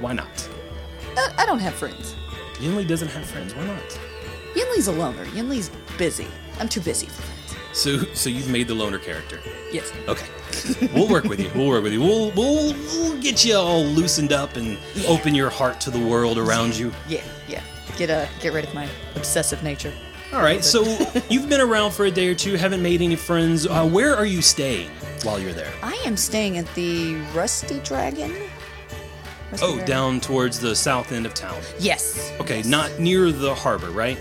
[0.00, 0.48] Why not?
[1.16, 2.16] Uh, I don't have friends.
[2.54, 3.54] Yinli doesn't have friends.
[3.54, 3.98] Why not?
[4.54, 5.24] Yinli's a loner.
[5.26, 6.26] Yinli's busy.
[6.58, 7.78] I'm too busy for friends.
[7.78, 9.38] So, so you've made the loner character.
[9.70, 9.92] Yes.
[10.08, 10.26] Okay,
[10.94, 11.50] we'll work with you.
[11.54, 12.00] We'll work with you.
[12.00, 16.38] We'll we'll, we'll get you all loosened up and open your heart to the world
[16.38, 16.92] around you.
[17.08, 17.62] Yeah, yeah.
[17.96, 19.92] Get uh, get rid of my obsessive nature.
[20.32, 20.64] All right.
[20.64, 20.82] So
[21.30, 22.54] you've been around for a day or two.
[22.56, 23.66] Haven't made any friends.
[23.66, 24.90] Uh, where are you staying
[25.22, 25.72] while you're there?
[25.82, 28.32] I am staying at the Rusty Dragon.
[29.52, 29.86] Rusty Oh, Dragon?
[29.88, 31.60] down towards the south end of town.
[31.78, 32.32] Yes.
[32.40, 32.66] Okay, yes.
[32.66, 34.18] not near the harbor, right?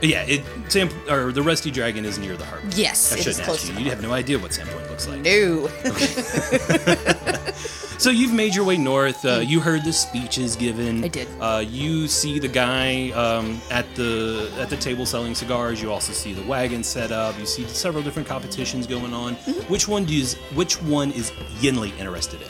[0.00, 2.68] Yeah, it Sam or the Rusty Dragon is near the harbor.
[2.76, 3.84] Yes, I it is shouldn't close ask you.
[3.84, 5.20] You have no idea what Sandpoint looks like.
[5.22, 5.68] No.
[7.98, 9.24] So you've made your way north.
[9.24, 11.02] Uh, you heard the speeches given.
[11.02, 11.26] I did.
[11.40, 15.82] Uh, you see the guy um, at the at the table selling cigars.
[15.82, 17.36] You also see the wagon set up.
[17.40, 19.34] You see several different competitions going on.
[19.34, 19.72] Mm-hmm.
[19.72, 22.48] Which one do you, Which one is Yinli interested in?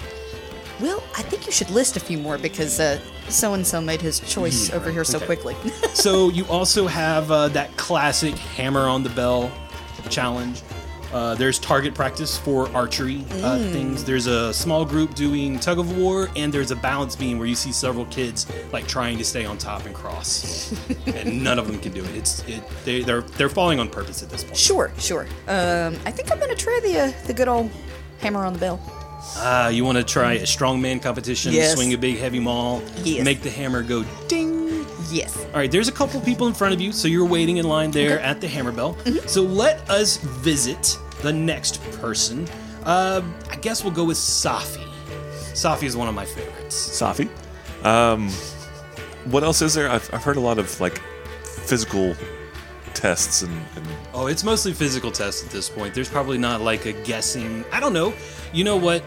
[0.81, 2.81] Well, I think you should list a few more because
[3.29, 5.27] so and so made his choice over here so Okay.
[5.27, 5.57] quickly.
[5.95, 9.51] so you also have uh, that classic hammer on the bell
[10.09, 10.63] challenge.
[11.13, 13.73] Uh, there's target practice for archery uh, Mm.
[13.73, 14.05] things.
[14.05, 17.55] There's a small group doing tug of war, and there's a balance beam where you
[17.55, 20.71] see several kids like trying to stay on top and cross,
[21.07, 22.15] and none of them can do it.
[22.15, 24.59] It's it they, they're they're falling on purpose at this point.
[24.59, 25.23] sure, sure.
[25.49, 27.71] Um, I think I'm gonna try the uh, the good old
[28.21, 28.79] hammer on the bell.
[29.37, 31.53] Uh, you want to try a strongman competition?
[31.53, 31.75] Yes.
[31.75, 32.83] Swing a big heavy maul.
[33.03, 33.25] Yes.
[33.25, 34.87] Make the hammer go ding.
[35.11, 35.37] Yes.
[35.47, 37.91] All right, there's a couple people in front of you, so you're waiting in line
[37.91, 38.97] there at the Hammer Bell.
[39.27, 42.47] So let us visit the next person.
[42.85, 44.87] Uh, I guess we'll go with Safi.
[45.55, 46.77] Safi is one of my favorites.
[47.01, 47.29] Safi.
[47.85, 48.29] Um,
[49.33, 49.89] what else is there?
[49.91, 50.99] I've, I've heard a lot of like
[51.43, 52.15] physical
[52.95, 55.95] tests and, and Oh, it's mostly physical tests at this point.
[55.95, 57.65] There's probably not like a guessing.
[57.73, 58.13] I don't know.
[58.53, 59.05] You know what?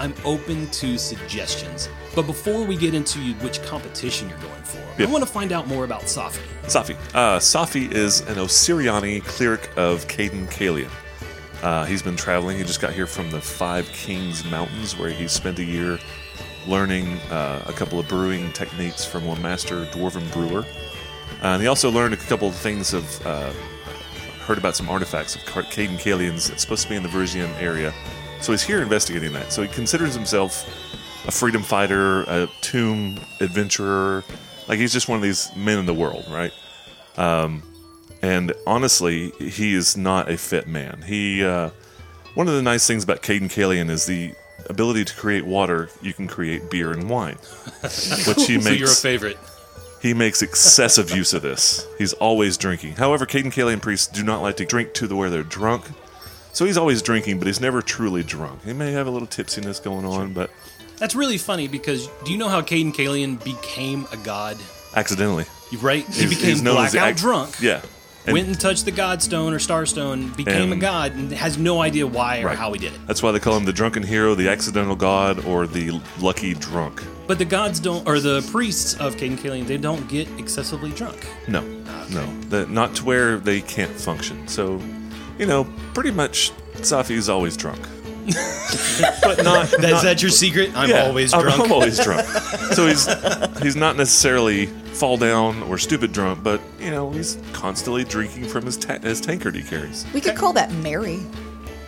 [0.00, 1.88] I'm open to suggestions.
[2.14, 5.06] But before we get into which competition you're going for, Yeah.
[5.06, 6.40] I want to find out more about Safi.
[6.64, 6.96] Safi.
[7.14, 10.90] Uh, Safi is an Osiriani cleric of Cayden Cailean.
[11.62, 12.58] Uh, he's been traveling.
[12.58, 15.98] He just got here from the Five Kings Mountains, where he spent a year
[16.66, 20.64] learning uh, a couple of brewing techniques from one master dwarven brewer.
[21.42, 23.52] Uh, and he also learned a couple of things of uh,
[24.46, 26.50] heard about some artifacts of Car- Cayden Cailean's.
[26.50, 27.92] It's supposed to be in the Varisian area,
[28.40, 29.52] so he's here investigating that.
[29.52, 30.66] So he considers himself
[31.26, 34.24] a freedom fighter, a tomb adventurer.
[34.68, 36.52] Like he's just one of these men in the world, right?
[37.16, 37.62] Um,
[38.22, 41.02] and honestly, he is not a fit man.
[41.02, 41.70] He uh,
[42.34, 44.32] one of the nice things about Cayden Cailean is the
[44.68, 45.88] ability to create water.
[46.02, 47.36] You can create beer and wine,
[47.82, 48.64] which he makes.
[48.64, 49.38] So you're a favorite.
[50.02, 51.86] He makes excessive use of this.
[51.98, 52.92] He's always drinking.
[52.96, 55.84] However, Cayden Cailean priests do not like to drink to the where they're drunk.
[56.52, 58.64] So he's always drinking, but he's never truly drunk.
[58.64, 60.50] He may have a little tipsiness going on, but
[60.98, 64.56] That's really funny because do you know how Cayden Cailean became a god?
[64.94, 65.44] accidentally.
[65.82, 66.06] Right?
[66.06, 67.60] He He's- became he's known as the blackout ac- drunk.
[67.60, 67.80] Yeah.
[68.26, 72.06] And went and touched the Godstone or Starstone, became a god, and has no idea
[72.06, 72.58] why or Right.
[72.58, 73.00] how he did it.
[73.06, 77.02] That's why they call him the drunken hero, the accidental god, or the lucky drunk.
[77.26, 81.26] But the gods don't, or the priests of Cayden Cailean, they don't get excessively drunk.
[81.48, 81.60] No,
[82.10, 84.46] no, the, not to where they can't function.
[84.48, 84.80] So,
[85.38, 87.80] you know, pretty much Safi is always drunk,
[89.22, 89.72] but not.
[89.72, 90.70] Is not that your secret?
[90.74, 91.60] I'm yeah, always I'm- drunk.
[91.64, 92.26] I'm always drunk.
[92.76, 93.06] So he's
[93.62, 98.66] he's not necessarily fall down or stupid drunk, but you know he's constantly drinking from
[98.66, 100.04] his ta- his tankard he carries.
[100.12, 101.20] We could call that Mary.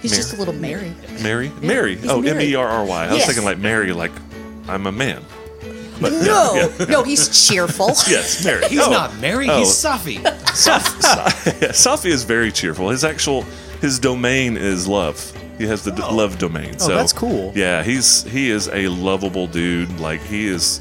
[0.00, 0.94] He's just a little Mary.
[1.20, 1.96] Mary, Mary.
[1.96, 2.36] he's Oh, Mary.
[2.36, 3.04] M E R R Y.
[3.04, 3.26] I was Yes.
[3.26, 4.12] thinking like Mary, like
[4.68, 5.24] I'm a man.
[6.00, 7.88] No, no, he's cheerful.
[8.08, 8.64] Yes, Mary.
[8.68, 8.90] He's Oh.
[8.90, 9.58] not Mary, Oh.
[9.58, 10.18] he's Safi.
[10.54, 11.24] Saf- Sa-
[11.60, 12.88] yeah, Safi is very cheerful.
[12.90, 13.42] His actual
[13.80, 15.32] his domain is love.
[15.58, 16.78] He has the d- love domain.
[16.78, 17.52] so that's cool.
[17.54, 19.98] Yeah, he's he is a lovable dude.
[20.00, 20.80] Like he is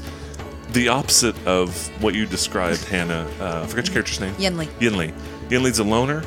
[0.72, 3.28] the opposite of what you described, Hannah.
[3.40, 4.34] Uh, I forgot your character's name.
[4.34, 4.66] Yenli.
[4.78, 5.12] Yinli.
[5.48, 6.22] Yinli's a loner.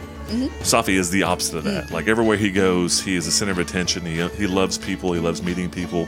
[0.61, 1.91] Safi is the opposite of that.
[1.91, 4.05] Like everywhere he goes, he is the center of attention.
[4.05, 5.11] He he loves people.
[5.13, 6.07] He loves meeting people.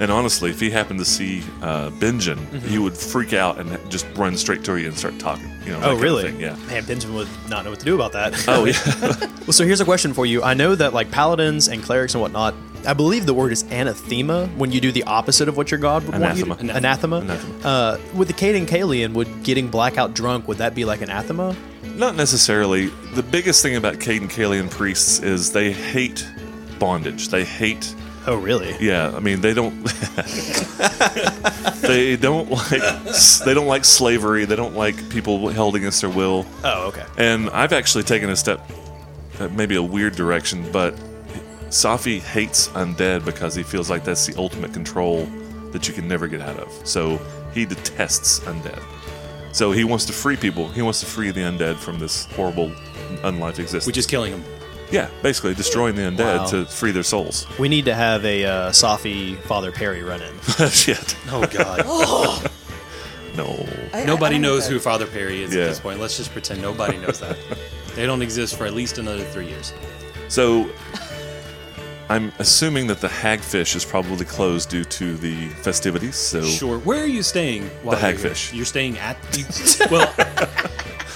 [0.00, 4.06] And honestly, if he happened to see uh, Benjen, he would freak out and just
[4.16, 5.48] run straight to you and start talking.
[5.64, 5.80] You know?
[5.80, 6.22] that Oh, kind of really?
[6.24, 6.56] thing, Yeah.
[6.66, 8.44] Man, Benjamin would not know what to do about that.
[8.48, 9.30] Oh yeah.
[9.44, 10.42] Well, so here's a question for you.
[10.42, 12.54] I know that like paladins and clerics and whatnot,
[12.86, 16.04] I believe the word is anathema when you do the opposite of what your god
[16.06, 16.72] would want you Anathema.
[16.72, 16.76] to.
[16.78, 17.16] Anathema.
[17.18, 17.68] Anathema.
[17.68, 21.54] Uh, with the Cayden Cailean, would getting blackout drunk would that be like anathema?
[21.94, 22.86] Not necessarily.
[23.14, 26.26] The biggest thing about Cayden Cailean priests is they hate
[26.78, 27.28] bondage.
[27.28, 27.94] They hate.
[28.26, 28.74] Oh, really?
[28.80, 29.84] Yeah, I mean they don't.
[31.82, 32.82] they don't like.
[33.44, 34.46] They don't like slavery.
[34.46, 36.46] They don't like people held against their will.
[36.64, 37.04] Oh, okay.
[37.18, 38.60] And I've actually taken a step,
[39.38, 40.94] uh, maybe a weird direction, but
[41.68, 45.26] Safi hates undead because he feels like that's the ultimate control
[45.72, 46.72] that you can never get out of.
[46.86, 47.18] So
[47.52, 48.82] he detests undead.
[49.52, 50.68] So he wants to free people.
[50.68, 52.70] He wants to free the undead from this horrible
[53.22, 53.86] unlife existence.
[53.86, 54.44] Which is killing him.
[54.94, 56.46] Yeah, basically destroying the undead Wow.
[56.46, 57.46] to free their souls.
[57.58, 60.40] We need to have a uh, Safi Father Perry run in.
[60.70, 61.16] Shit.
[61.30, 62.50] Oh, God.
[63.36, 63.66] No.
[63.92, 65.62] I- I- nobody I don't knows know who Father Perry is Yeah.
[65.62, 65.98] at this point.
[65.98, 67.36] Let's just pretend nobody knows that.
[67.96, 69.72] they don't exist for at least another three years.
[70.28, 70.70] So
[72.08, 76.14] I'm assuming that the hagfish is probably closed due to the festivities.
[76.16, 76.78] So Sure.
[76.78, 77.64] Where are you staying?
[77.82, 78.30] while The you're here?
[78.30, 78.54] Hagfish.
[78.54, 79.16] You're staying at.
[79.36, 79.44] You,
[79.90, 80.14] well,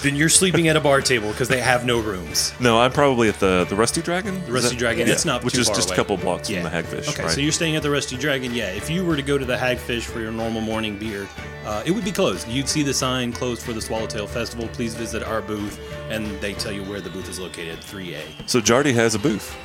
[0.01, 2.53] Then you're sleeping at a bar table because they have no rooms.
[2.59, 4.43] No, I'm probably at the the Rusty Dragon.
[4.45, 5.95] The Rusty Dragon, it's not which too is far just away.
[5.95, 6.61] a couple blocks Yeah.
[6.61, 7.09] from the Hagfish.
[7.09, 7.31] Okay, right?
[7.31, 8.53] so you're staying at the Rusty Dragon.
[8.53, 11.27] Yeah, if you were to go to the Hagfish for your normal morning beer,
[11.65, 12.47] uh, it would be closed.
[12.47, 14.69] You'd see the sign closed for the Swallowtail Festival.
[14.69, 17.79] Please visit our booth, and they tell you where the booth is located.
[17.81, 18.21] 3A.
[18.49, 19.55] so Jardy has a booth.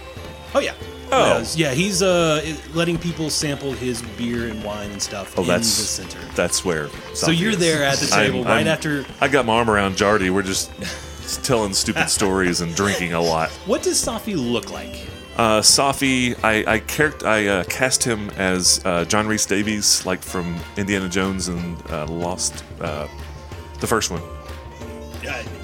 [0.54, 0.74] Oh yeah.
[1.14, 1.38] Oh.
[1.38, 1.56] Yes.
[1.56, 1.72] yeah.
[1.72, 2.42] He's uh
[2.74, 6.18] letting people sample his beer and wine and stuff Oh, in that's the center.
[6.34, 6.88] That's where.
[7.14, 9.04] So you're there at the table right after.
[9.20, 10.30] I got my arm around Jardy.
[10.30, 10.70] We're just
[11.44, 13.50] telling stupid stories and drinking a lot.
[13.66, 15.06] What does Safi look like?
[15.36, 20.56] Uh, Safi, I I, charac- I uh, cast him as uh, John Rhys-Davies, like from
[20.76, 23.08] Indiana Jones and uh, Lost, uh,
[23.80, 24.22] the first one.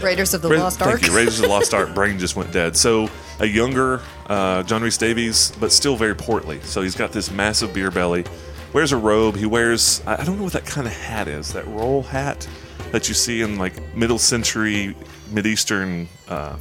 [0.01, 1.17] Raiders of the Ra- Lost Thank you.
[1.17, 1.95] Raiders of the Lost Ark.
[1.95, 2.77] Brain just went dead.
[2.77, 6.61] So a younger uh, John Rhys-Davies, but still very portly.
[6.61, 8.25] So he's got this massive beer belly.
[8.73, 9.37] Wears a robe.
[9.37, 11.53] He wears I I don't know what that kind of hat is.
[11.53, 12.47] That roll hat
[12.93, 14.95] that you see in like middle century
[15.31, 16.09] Mid Eastern.
[16.29, 16.57] Uh,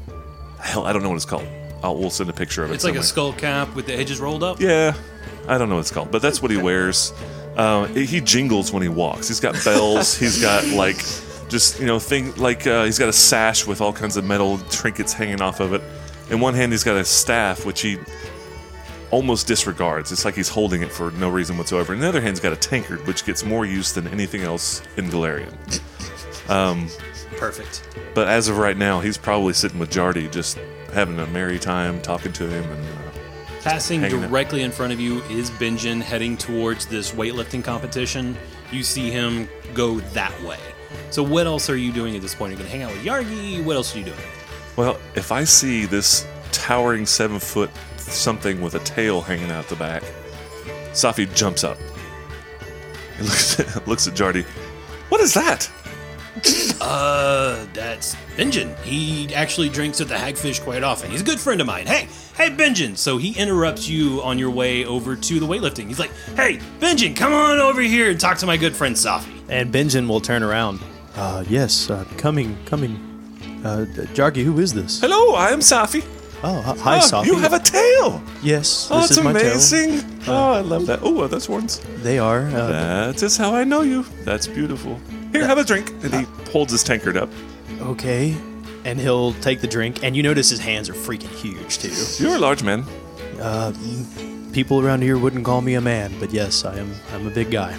[0.60, 1.48] hell, I don't know what it's called.
[1.84, 2.76] I'll, we'll send a picture of it.
[2.76, 3.34] It's like a somewhere.
[3.34, 4.60] skull cap with the edges rolled up.
[4.60, 4.94] Yeah,
[5.48, 7.14] I don't know what it's called, but that's what he wears.
[7.56, 9.28] Uh, he jingles when he walks.
[9.28, 10.16] He's got bells.
[10.20, 10.98] he's got like
[11.50, 14.60] just you know thing like uh, he's got a sash with all kinds of metal
[14.70, 15.82] trinkets hanging off of it.
[16.30, 17.98] In one hand, he's got a staff which he
[19.12, 20.12] almost disregards.
[20.12, 21.94] It's like he's holding it for no reason whatsoever.
[21.94, 24.84] In the other hand, he's got a tankard which gets more use than anything else
[24.98, 25.52] in Golarion.
[27.38, 27.88] Perfect.
[28.14, 30.58] But as of right now, he's probably sitting with Jardy, just
[30.94, 32.84] having a merry time, talking to him, and.
[32.84, 32.96] Uh,
[33.62, 34.30] Passing hanging out.
[34.30, 38.38] directly in front of you is Benjin heading towards this weightlifting competition.
[38.72, 40.60] You see him go that way.
[41.12, 42.52] So what else are you doing at this point?
[42.52, 43.64] You're gonna hang out with Yargi?
[43.64, 44.18] What else are you doing?
[44.76, 49.76] Well, if I see this towering seven foot something with a tail hanging out the
[49.76, 50.04] back,
[50.92, 51.78] Safi jumps up
[53.18, 54.46] and looks at, looks at Jardy.
[55.10, 55.70] What is that?
[56.82, 58.74] Uh, that's Benjin.
[58.84, 61.12] He actually drinks at the Hagfish quite often.
[61.12, 61.86] He's a good friend of mine.
[61.86, 62.96] Hey, hey, Benjin.
[62.98, 65.88] So he interrupts you on your way over to the weightlifting.
[65.88, 69.42] He's like, hey, Benjin, come on over here and talk to my good friend Safi.
[69.50, 70.80] And Benjin will turn around.
[71.16, 72.96] Uh, yes, uh, coming, coming.
[73.64, 75.02] Uh, Jargi, who is this?
[75.02, 76.04] Hello, I am Safi.
[76.42, 77.26] Oh, hi, hi Oh, Safi.
[77.26, 78.24] you have a tail.
[78.42, 78.88] yes.
[78.90, 79.52] Oh, this it's is my tail.
[79.52, 80.22] amazing.
[80.28, 81.00] Oh, I love that.
[81.04, 81.82] Oh, that's horns.
[82.02, 82.48] They are.
[82.48, 84.06] Uh, That is how I know you.
[84.24, 84.98] That's beautiful.
[85.32, 85.90] Here, have a drink.
[86.04, 87.30] And he uh, holds his tankard up.
[87.82, 88.36] okay.
[88.86, 92.24] And he'll take the drink, and you notice his hands are freaking huge too.
[92.24, 92.86] You're a large man.
[93.40, 93.74] Uh,
[94.54, 96.94] people around here wouldn't call me a man, but yes, I am.
[97.14, 97.78] I'm a big guy.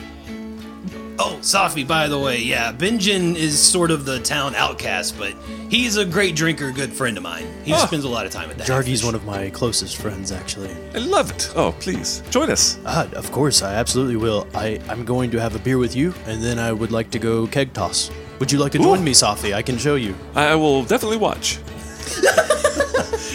[1.22, 5.35] Oh, Safi, by the way, yeah, Benjin is sort of the town outcast, but
[5.68, 7.46] he's a great drinker, good friend of mine.
[7.62, 7.85] He Oh.
[7.87, 9.04] spends a lot of time at the Jargi's Hagfish.
[9.04, 10.70] one of my closest friends, actually.
[10.94, 11.52] I love it.
[11.54, 12.78] Oh, please join us.
[12.87, 14.46] Ah, of course, I absolutely will.
[14.54, 17.18] I, I'm going to have a beer with you, and then I would like to
[17.18, 18.11] go keg toss.
[18.38, 19.02] Would you like to join Ooh.
[19.02, 19.52] me, Safi?
[19.52, 20.14] I can show you.
[20.35, 21.59] I will definitely watch.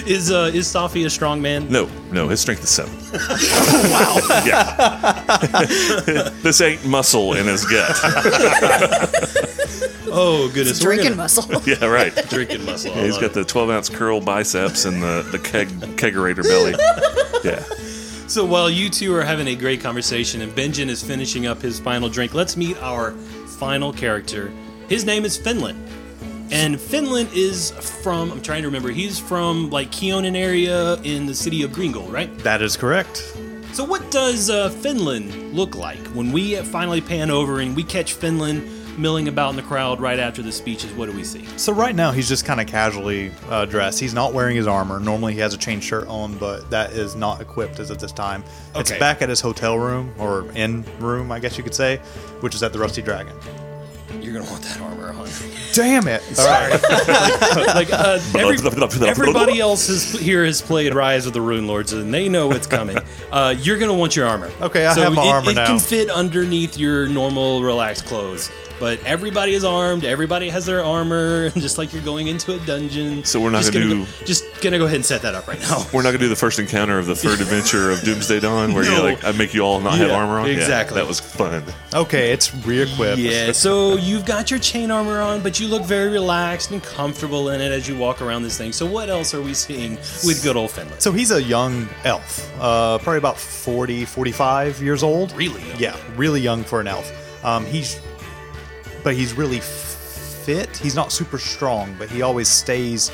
[0.05, 1.67] Is uh is Safi a strong man?
[1.69, 2.93] No, no, his strength is seven.
[3.91, 4.19] wow.
[4.45, 6.29] yeah.
[6.43, 7.91] this ain't muscle in his gut.
[10.17, 11.61] Oh goodness, we're Drinking gonna- muscle.
[11.65, 12.13] yeah, right.
[12.29, 12.95] drinking muscle.
[12.95, 16.73] Yeah, he's got the 12 ounce curl biceps and the, the keg kegerator belly.
[17.43, 17.59] Yeah.
[18.27, 21.81] So while you two are having a great conversation and Benjin is finishing up his
[21.81, 23.11] final drink, let's meet our
[23.59, 24.53] final character.
[24.87, 25.85] His name is Finland.
[26.51, 31.35] And Finland is from, I'm trying to remember, he's from like Kyonin area in the
[31.35, 32.35] city of Greengold, right?
[32.39, 33.17] That is correct.
[33.73, 38.13] So what does uh, Finland look like when we finally pan over and we catch
[38.13, 40.93] Finland milling about in the crowd right after the speeches?
[40.93, 41.45] What do we see?
[41.57, 43.99] So right now he's just kind of casually uh, dressed.
[43.99, 44.99] He's not wearing his armor.
[44.99, 48.13] Normally he has a chain shirt on, but that is not equipped as at this
[48.13, 48.43] time.
[48.75, 51.97] It's back at his hotel room or inn room, I guess you could say,
[52.39, 53.35] which is at the Rusty Dragon.
[54.21, 55.29] You're gonna want that armor on.
[55.73, 56.21] Damn it!
[56.39, 56.71] All right.
[57.75, 62.29] like uh, every, everybody else has, here has played Rise of the Runelords, and they
[62.29, 62.97] know what's coming.
[63.31, 64.49] Uh, you're gonna want your armor.
[64.61, 65.65] Okay, I have my it, armor it now.
[65.65, 68.49] can fit underneath your normal, relaxed clothes.
[68.79, 70.03] But everybody is armed.
[70.03, 73.23] Everybody has their armor, just like you're going into a dungeon.
[73.23, 75.47] So we're not just gonna go- do- Just gonna go ahead and set that up
[75.47, 75.85] right now.
[75.93, 78.73] We're not going to do the first encounter of the third adventure of Doomsday Dawn
[78.73, 80.47] where you like I make you all not have armor on.
[80.47, 80.95] Yeah, exactly.
[80.95, 81.63] that was fun.
[81.93, 83.17] Okay, it's re-equipped.
[83.19, 87.49] Yeah, so you've got your chain armor on, but you look very relaxed and comfortable
[87.49, 88.71] in it as you walk around this thing.
[88.73, 89.95] So what else are we seeing
[90.25, 91.01] with good old Finland?
[91.01, 95.31] So he's a young elf, uh, probably about 40, 45 years old.
[95.33, 95.79] Really young.
[95.79, 97.11] Yeah, really young for an elf.
[97.45, 97.99] Um, he's,
[99.05, 100.75] but he's really fit.
[100.75, 103.11] He's not super strong, but he always stays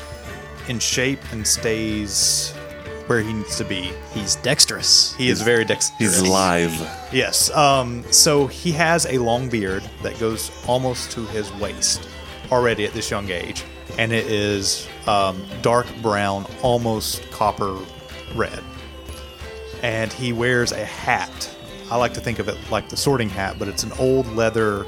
[0.68, 2.52] in shape and stays
[3.08, 3.92] where he needs to be.
[4.12, 5.14] He's dexterous.
[5.16, 6.20] He is very dexterous.
[6.20, 6.72] He's live.
[7.12, 7.50] Yes.
[7.50, 12.08] Um, so he has a long beard that goes almost to his waist
[12.50, 13.62] already at this young age.
[13.98, 17.76] and it is um, dark brown, almost copper
[18.34, 18.60] red.
[19.82, 21.54] And he wears a hat.
[21.90, 24.86] I like to think of it like the sorting hat, but it's an old leather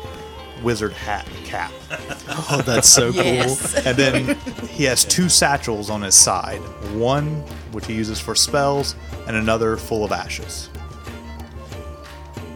[0.64, 1.72] wizard hat cap.
[2.50, 3.74] Oh, that's so Yes.
[3.86, 4.36] And then
[4.68, 6.60] he has two satchels on his side
[6.94, 7.44] one
[7.74, 8.94] which he uses for spells,
[9.26, 10.70] and another full of ashes.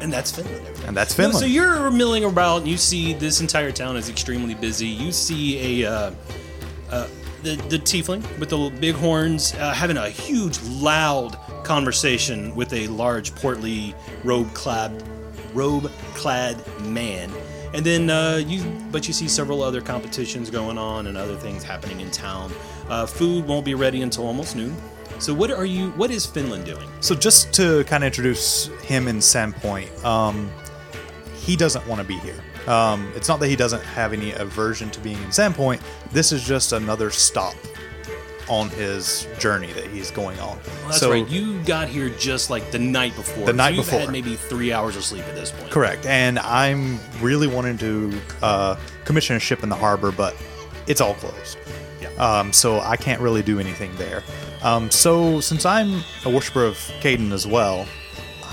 [0.01, 0.65] And that's Finland.
[0.87, 1.41] And that's No, Finland.
[1.41, 2.63] So you're milling about.
[2.63, 4.87] and You see this entire town is extremely busy.
[4.87, 6.11] You see a uh,
[6.91, 7.09] uh,
[7.43, 12.73] the the tiefling with the little big horns uh, having a huge, loud conversation with
[12.73, 15.03] a large, portly, robe clad
[15.53, 17.31] robe clad man.
[17.75, 21.63] And then uh, you, but you see several other competitions going on and other things
[21.63, 22.53] happening in town.
[22.89, 24.75] Uh, food won't be ready until almost noon.
[25.19, 25.91] So what are you?
[25.91, 26.89] What is Finland doing?
[27.01, 30.51] So just to kind of introduce him in Sandpoint, um,
[31.35, 32.43] he doesn't want to be here.
[32.69, 35.81] Um, it's not that he doesn't have any aversion to being in Sandpoint.
[36.13, 37.55] This is just another stop
[38.49, 40.57] on his journey that he's going on.
[40.57, 41.29] Well, that's so, right.
[41.29, 43.47] You got here just like the night before.
[43.47, 44.01] The night so you've before.
[44.01, 45.71] had maybe three hours of sleep at this point.
[45.71, 46.07] Correct.
[46.07, 50.37] And I'm really wanting to uh, commission a ship in the harbor, but
[50.87, 51.59] it's all closed.
[52.01, 52.09] Yeah.
[52.15, 54.23] Um, so I can't really do anything there.
[54.63, 57.87] Um, so since I'm a worshiper of Cayden as well,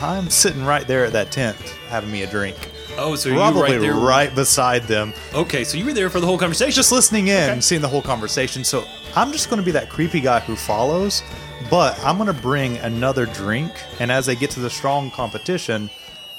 [0.02, 1.58] I'm sitting right there at that tent
[1.89, 2.56] having me a drink.
[2.98, 3.93] Oh, so you Probably right there.
[3.93, 5.14] right beside them.
[5.34, 6.72] Okay, so you were there for the whole conversation.
[6.74, 7.62] just listening in, Okay.
[7.62, 8.64] seeing the whole conversation.
[8.64, 8.86] So
[9.16, 11.22] I'm just going to be that creepy guy who follows,
[11.70, 13.72] but I'm going to bring another drink.
[14.00, 15.89] And as they get to the strong competition,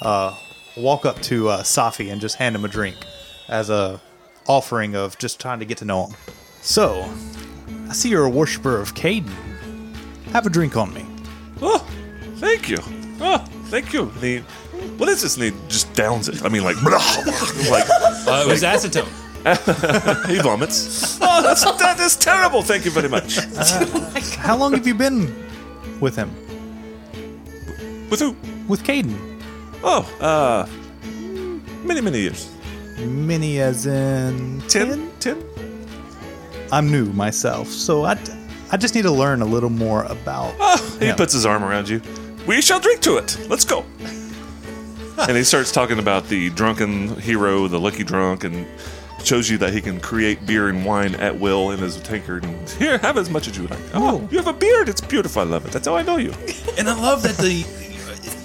[0.01, 0.35] uh,
[0.75, 2.95] walk up to uh, Safi and just hand him a drink
[3.47, 3.99] as a
[4.47, 6.15] offering of just trying to get to know him.
[6.61, 7.07] So
[7.89, 9.31] I see you're a worshiper of Cayden.
[10.33, 11.05] Have a drink on me.
[11.61, 11.79] Oh,
[12.37, 12.77] thank you.
[13.19, 14.03] Oh, thank you.
[14.03, 14.37] And he,
[14.97, 15.35] what is this?
[15.35, 16.43] And he just downs it.
[16.43, 19.07] I mean, like, like uh, it was acetone.
[20.27, 21.17] he vomits.
[21.21, 22.61] Oh, that's that is terrible.
[22.61, 23.37] Thank you very much.
[24.35, 25.33] How long have you been
[26.01, 26.29] with him?
[28.09, 28.35] With who?
[28.67, 29.39] With Cayden?
[29.83, 30.67] Oh, uh,
[31.83, 32.51] many many years.
[32.99, 35.41] Many as in Ten, ten.
[36.71, 38.17] I'm new myself, so I,
[38.71, 40.55] I just need to learn a little more about.
[40.59, 41.15] Oh, he him.
[41.15, 42.01] puts his arm around you.
[42.47, 43.37] We shall drink to it.
[43.49, 43.85] Let's go.
[45.19, 48.65] and he starts talking about the drunken hero, the lucky drunk, and
[49.23, 52.45] shows you that he can create beer and wine at will in his tankard.
[52.45, 53.79] And here, have as much as you like.
[53.93, 54.87] Oh, you have a beard.
[54.87, 55.41] It's beautiful.
[55.41, 55.71] I love it.
[55.71, 56.33] That's how I know you.
[56.77, 57.63] And I love that the.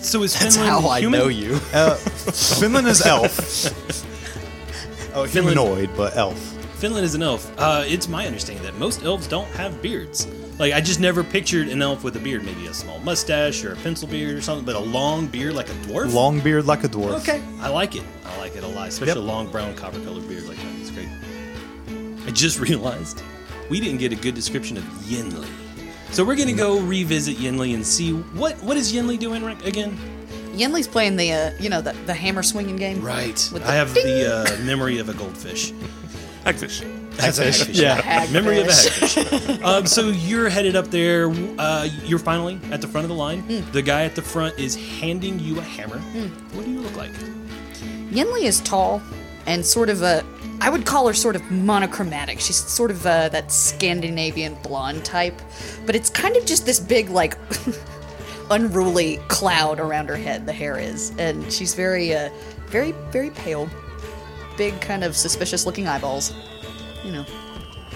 [0.03, 1.61] So is That's Finland how I know you.
[1.73, 3.39] Uh, Finland is elf.
[5.15, 6.39] oh, Finland- humanoid, but elf.
[6.79, 7.53] Finland is an elf.
[7.59, 10.27] Uh, it's my understanding that most elves don't have beards.
[10.59, 13.73] Like I just never pictured an elf with a beard, maybe a small mustache or
[13.73, 16.13] a pencil beard or something, but a long beard like a dwarf.
[16.13, 17.15] Long beard like a dwarf.
[17.21, 18.05] Okay, I like it.
[18.25, 19.17] I like it a lot, especially Yep.
[19.29, 20.75] a long brown copper colored beard like that.
[20.81, 21.09] It's great.
[22.27, 23.23] I just realized
[23.71, 25.49] we didn't get a good description of Yinli.
[26.11, 29.99] So we're gonna go revisit Yinli and see what what is Yinli doing right, again?
[30.53, 33.01] Yenli's playing the, uh, you know, the, the hammer swinging game.
[33.01, 33.51] Right.
[33.55, 35.73] I the have the uh, memory of a goldfish.
[37.13, 37.17] Hagfish.
[37.17, 37.81] That's a hagfish.
[37.81, 38.27] Yeah.
[38.33, 39.25] Memory of a Hagfish.
[39.25, 39.65] hagfish.
[39.65, 41.31] um, so you're headed up there.
[41.59, 43.41] Uh, you're finally at the front of the line.
[43.43, 43.71] Hmm.
[43.73, 45.99] The guy at the front is handing you a hammer.
[45.99, 47.13] What do you look like?
[48.11, 49.03] Yenli is tall
[49.47, 50.25] and sort of a.
[50.61, 52.39] I would call her sort of monochromatic.
[52.39, 55.41] She's sort of uh, that Scandinavian blonde type,
[55.87, 57.37] but it's kind of just this big, like,
[58.51, 60.47] unruly cloud around her head.
[60.47, 62.31] The hair is, and she's very, uh,
[62.69, 63.69] very, very pale.
[64.57, 66.33] Big, kind of suspicious-looking eyeballs.
[67.05, 67.27] You know.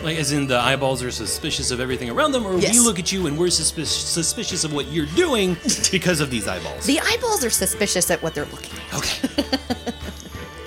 [0.02, 2.74] Like, as in the eyeballs are suspicious of everything around them, or Yes.
[2.74, 5.57] we look at you and we're suspicious, suspicious of what you're doing
[5.90, 6.84] because of these eyeballs.
[6.84, 8.94] The eyeballs are suspicious at what they're looking at.
[8.98, 9.44] Okay.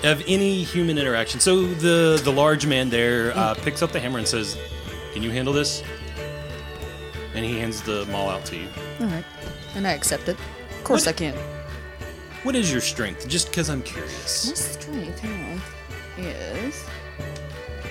[0.10, 1.38] of any human interaction.
[1.38, 4.56] So the the large man there uh, picks up the hammer and says,
[5.12, 5.82] "Can you handle this?"
[7.34, 8.66] And he hands the maul out to you.
[9.00, 9.24] All right,
[9.76, 10.36] and I accept it.
[10.78, 11.34] Of course, What- I can.
[12.42, 13.28] What is your strength?
[13.28, 14.48] Just because I'm curious.
[14.48, 15.60] My strength, hang
[16.18, 16.82] on, is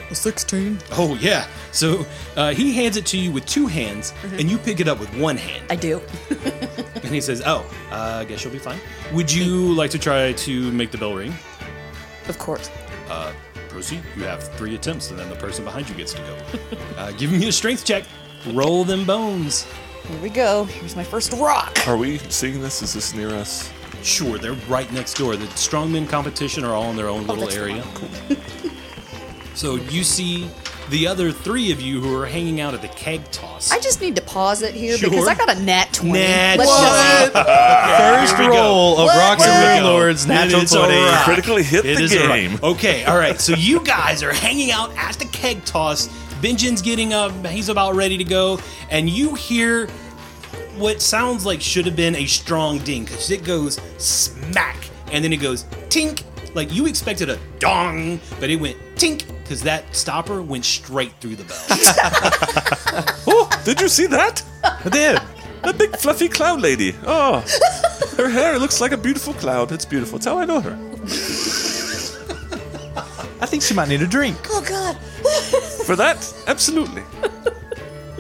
[0.10, 0.80] a sixteen.
[0.92, 1.48] Oh yeah.
[1.72, 2.06] So
[2.36, 5.14] uh, he hands it to you with two hands, and you pick it up with
[5.18, 5.66] one hand.
[5.70, 6.02] I do.
[7.02, 8.80] And he says, "Oh, uh, I guess you'll be fine.
[9.14, 11.34] Would you like to try to make the bell ring?"
[12.28, 12.70] Of course.
[13.10, 13.32] Uh,
[13.70, 14.04] proceed.
[14.16, 16.78] You have three attempts, and then the person behind you gets to go.
[16.98, 18.04] uh, give me a strength check.
[18.48, 19.66] Roll them bones.
[20.08, 20.66] Here we go.
[20.66, 21.88] Here's my first rock.
[21.88, 22.82] Are we seeing this?
[22.84, 23.72] Is this near us?
[24.04, 25.36] Sure, they're right next door.
[25.36, 27.84] The strongmen competition are all in their own little that's the area.
[29.60, 30.50] so you see
[30.90, 33.72] the other three of you who are hanging out at the keg toss.
[33.72, 35.10] I just need to pause it here Sure.
[35.10, 36.14] because I got a nat 20.
[36.14, 37.34] Nat Let's just-
[38.00, 38.62] First Here we go.
[38.62, 39.18] roll of What?
[39.18, 39.90] Rocks Here we and go.
[39.92, 40.94] Rune Lords, natural It is 20.
[40.96, 41.26] alright.
[41.26, 42.50] Critically hit It the is all right.
[42.50, 42.60] game.
[42.64, 43.40] Okay, all right.
[43.40, 46.08] So you guys are hanging out at the keg toss.
[46.42, 49.88] Benjamin's getting up, he's about ready to go, and you hear
[50.78, 54.78] what sounds like should have been a strong ding because it goes smack
[55.12, 56.24] and then it goes tink.
[56.54, 61.36] Like you expected a dong, but it went tink because that stopper went straight through
[61.36, 63.06] the bell.
[63.32, 64.44] Oh, did you see that?
[64.64, 65.20] I did.
[65.64, 66.96] A big fluffy cloud lady.
[67.06, 67.44] Oh,
[68.18, 69.72] her hair looks like a beautiful cloud.
[69.72, 70.18] It's beautiful.
[70.18, 70.78] It's how I know her.
[73.42, 74.38] I think she might need a drink.
[74.50, 74.98] Oh God.
[75.86, 77.04] For that, absolutely.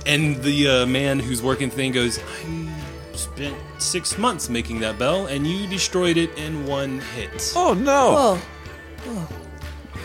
[0.06, 4.98] and the uh, man who's working the thing goes, I spent six months making that
[4.98, 7.54] bell, and you destroyed it in one hit.
[7.56, 8.16] Oh no.
[8.18, 8.42] Oh.
[9.08, 9.30] Oh.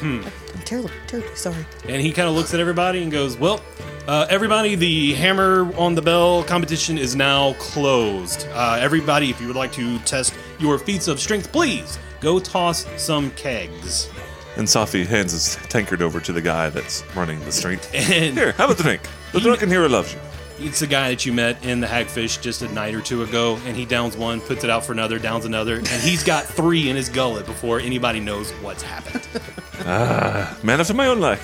[0.02, 0.22] I'm
[0.64, 1.64] terribly, terribly sorry.
[1.88, 3.60] And he kind of looks at everybody and goes, Well,
[4.06, 8.46] uh, everybody, the hammer on the bell competition is now closed.
[8.52, 12.86] Uh, everybody, if you would like to test your feats of strength, please go toss
[13.02, 14.10] some kegs.
[14.56, 17.88] And Safi hands his tankard over to the guy that's running the street.
[17.94, 19.02] And Here, have a drink.
[19.32, 20.20] The drunken hero loves you.
[20.58, 23.58] It's the guy that you met in the Hagfish just a night or two ago,
[23.66, 26.88] and he downs one, puts it out for another, downs another, and he's got three
[26.88, 29.26] in his gullet before anybody knows what's happened.
[29.86, 31.40] Ah, man after my own luck.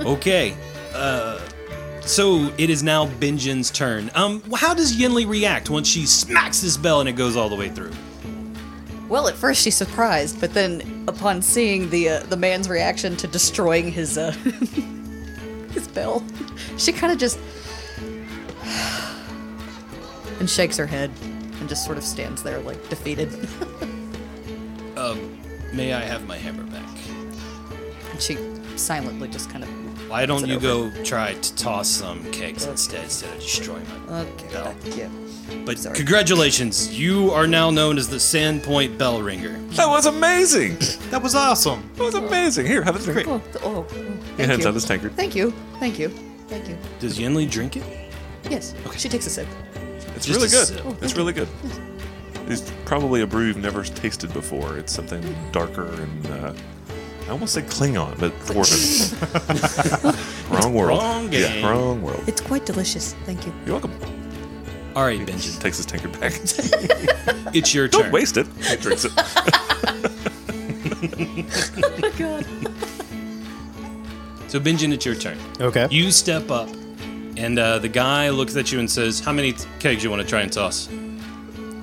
[0.00, 0.56] Okay.
[0.94, 1.40] Uh,
[2.00, 4.10] so it is now Benjamin's turn.
[4.14, 7.56] Um, how does Yinli react once she smacks this bell and it goes all the
[7.56, 7.90] way through?
[9.08, 13.26] Well, at first she's surprised, but then upon seeing the uh, the man's reaction to
[13.26, 14.30] destroying his uh,
[15.72, 16.24] his bell,
[16.76, 17.38] she kind of just
[20.40, 21.10] and shakes her head
[21.60, 23.30] and just sort of stands there like defeated.
[24.96, 25.38] Um,
[25.72, 26.84] may I have my hammer back?
[28.10, 28.36] and she
[28.76, 29.70] silently just kind of
[30.10, 30.90] Why don't you over.
[30.90, 34.74] go try to toss some kegs instead instead of destroying my okay, bell?
[34.96, 35.08] yeah.
[35.64, 35.94] But sorry.
[35.94, 39.56] congratulations, you are now known as the Sandpoint Bell Ringer.
[39.76, 40.78] That was amazing.
[41.10, 41.88] That was awesome.
[41.94, 42.66] That was amazing.
[42.66, 43.28] Here, have a drink.
[43.28, 43.96] Oh, oh, oh,
[44.36, 44.68] He hands you.
[44.68, 45.12] out his tankard.
[45.14, 46.08] Thank you, thank you,
[46.48, 46.76] thank you.
[46.98, 47.84] Does Yinli drink it?
[48.50, 48.98] Yes, Okay.
[48.98, 49.46] she takes a sip.
[50.16, 50.66] It's Just really a good.
[50.66, 51.02] sip.
[51.02, 51.48] It's really good.
[52.46, 54.76] It's probably a brew you've never tasted before.
[54.78, 55.22] It's something
[55.52, 56.54] darker and uh,
[57.26, 59.12] I almost say Klingon, but dwarven.
[60.62, 60.98] wrong world.
[61.00, 61.60] Wrong game.
[61.62, 62.22] Yeah, wrong world.
[62.26, 63.14] It's quite delicious.
[63.26, 63.52] Thank you.
[63.66, 63.92] You're welcome.
[64.96, 66.32] All right, He Benjamin, takes his tankard back.
[67.54, 68.02] it's your turn.
[68.04, 68.46] Don't waste it.
[68.62, 69.12] He drinks it.
[71.80, 72.46] Oh my God.
[74.48, 75.38] So, Benjamin, it's your turn.
[75.60, 75.86] Okay.
[75.90, 76.68] You step up,
[77.38, 80.28] and uh, the guy looks at you and says, "How many kegs you want to
[80.28, 80.88] try and toss?"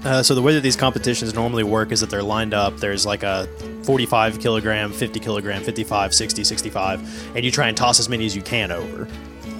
[0.06, 2.78] Uh, so the way that these competitions normally work is that they're lined up.
[2.78, 3.48] There's like a
[3.84, 8.36] 45 kilogram, 50 kilogram, 55, 60, 65, and you try and toss as many as
[8.36, 9.08] you can over.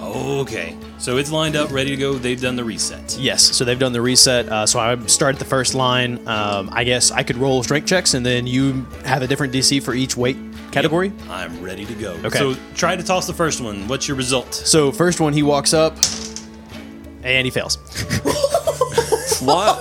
[0.00, 2.14] Okay, so it's lined up, ready to go.
[2.14, 3.16] They've done the reset.
[3.18, 4.48] Yes, so they've done the reset.
[4.48, 6.26] Uh, so I start at the first line.
[6.28, 9.82] Um, I guess I could roll strength checks, and then you have a different DC
[9.82, 10.36] for each weight
[10.76, 11.12] category.
[11.30, 12.12] I'm ready to go.
[12.24, 12.38] Okay.
[12.38, 13.88] So try to toss the first one.
[13.88, 14.52] What's your result?
[14.54, 15.94] So first one, he walks up,
[17.22, 17.76] and he fails.
[19.40, 19.76] while,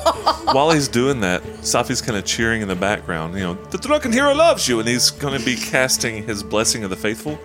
[0.53, 3.33] while he's doing that, Safi's kind of cheering in the background.
[3.35, 6.83] You know, the drunken hero loves you, and he's going to be casting his blessing
[6.83, 7.37] of the faithful,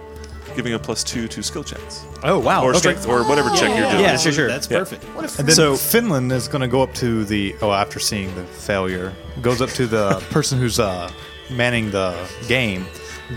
[0.56, 2.62] giving a plus two to skill checks Oh wow!
[2.64, 2.78] or okay.
[2.78, 4.02] strength or whatever check you're doing.
[4.04, 4.48] Yeah, sure, sure.
[4.48, 4.78] That's Yeah.
[4.78, 5.04] perfect.
[5.38, 8.44] And then So- Finland is going to go up to the oh after seeing the
[8.44, 11.10] failure goes up to the person who's uh,
[11.50, 12.14] manning the
[12.48, 12.84] game,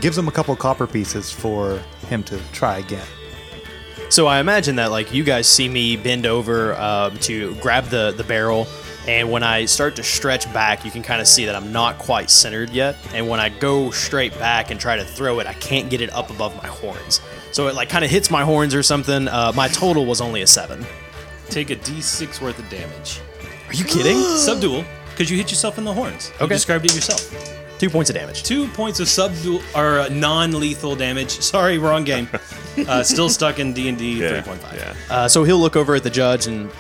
[0.02, 3.06] gives him a couple copper pieces for him to try again.
[4.10, 8.12] So I imagine that like you guys see me bend over um, to grab the
[8.16, 8.68] the barrel,
[9.08, 11.98] and when I start to stretch back, you can kind of see that I'm not
[11.98, 12.96] quite centered yet.
[13.14, 16.14] And when I go straight back and try to throw it, I can't get it
[16.14, 17.22] up above my horns.
[17.52, 19.28] So it like kind of hits my horns or something.
[19.28, 20.86] Uh, my total was only a seven.
[21.50, 23.20] Take a D6 worth of damage.
[23.68, 24.18] Are you kidding?
[24.38, 26.32] Subdual, because you hit yourself in the horns.
[26.40, 26.56] You Okay.
[26.56, 27.32] described it yourself.
[27.84, 28.44] Two points of damage.
[28.44, 29.34] Two points of sub
[29.76, 31.32] or uh, non-lethal damage.
[31.42, 32.30] Sorry, wrong game.
[32.88, 34.76] Uh, still stuck in D and D Yeah, 3.5.
[34.76, 34.96] yeah.
[35.08, 36.72] Uh, so he'll look over at the judge and.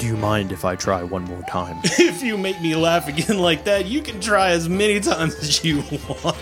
[0.00, 1.78] Do you mind if I try one more time?
[1.84, 5.64] If you make me laugh again like that, you can try as many times as
[5.64, 6.34] you want.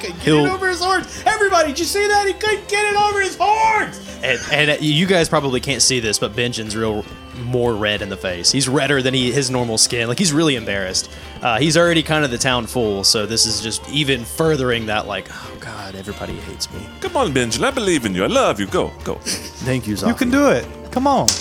[0.00, 1.22] get He'll- it over his horns.
[1.26, 2.26] Everybody, did you see that?
[2.26, 4.00] He couldn't get it over his horns.
[4.22, 7.04] and, and uh, you guys probably can't see this, but Benjamin's real
[7.38, 8.50] more red in the face.
[8.50, 10.08] He's redder than he, his normal skin.
[10.08, 11.10] Like he's really embarrassed.
[11.42, 15.06] Uh, he's already kind of the town fool, so this is just even furthering that.
[15.06, 16.80] Like, oh god, everybody hates me.
[17.00, 17.68] Come on, Benjamin.
[17.68, 18.24] I believe in you.
[18.24, 18.66] I love you.
[18.66, 19.14] Go, go.
[19.16, 20.66] Thank you, You can do it.
[20.90, 21.28] Come on.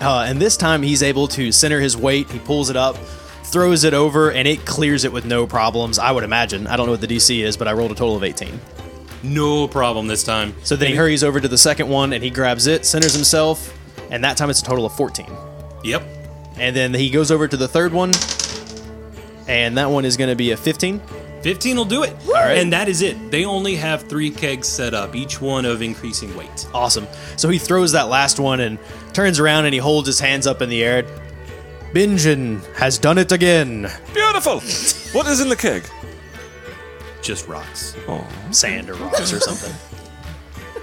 [0.00, 2.28] Uh, and this time he's able to center his weight.
[2.28, 2.96] He pulls it up,
[3.44, 5.98] throws it over, and it clears it with no problems.
[5.98, 6.66] I would imagine.
[6.66, 8.60] I don't know what the DC is, but I rolled a total of 18.
[9.22, 10.54] No problem this time.
[10.62, 13.72] So then he hurries over to the second one and he grabs it, centers himself,
[14.10, 15.26] and that time it's a total of 14.
[15.84, 16.02] Yep.
[16.58, 18.12] And then he goes over to the third one,
[19.48, 21.00] and that one is going to be a 15.
[21.42, 22.16] 15 will do it.
[22.26, 22.56] All right.
[22.56, 23.30] And that is it.
[23.30, 26.66] They only have three kegs set up, each one of increasing weight.
[26.72, 27.06] Awesome.
[27.36, 28.78] So he throws that last one and
[29.12, 31.04] turns around and he holds his hands up in the air.
[31.92, 33.90] Bingen has done it again.
[34.14, 34.60] Beautiful.
[35.12, 35.84] what is in the keg?
[37.20, 37.94] Just rocks.
[38.08, 39.72] Oh, Sand or rocks or something.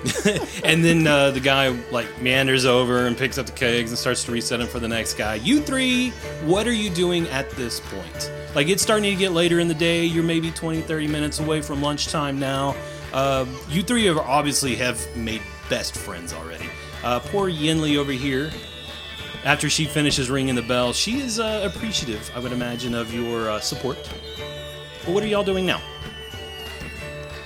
[0.63, 4.23] And then uh, the guy like meanders over and picks up the kegs and starts
[4.25, 5.35] to reset them for the next guy.
[5.35, 6.11] You three,
[6.45, 8.31] what are you doing at this point?
[8.55, 10.05] Like it's starting to get later in the day.
[10.05, 12.75] You're maybe 20, 30 minutes away from lunchtime now.
[13.11, 16.69] Uh, you three have obviously have made best friends already.
[17.03, 18.51] Uh, poor Yinli over here.
[19.43, 23.49] After she finishes ringing the bell, she is uh, appreciative, I would imagine, of your
[23.49, 23.97] uh, support.
[25.03, 25.81] But what are y'all doing now?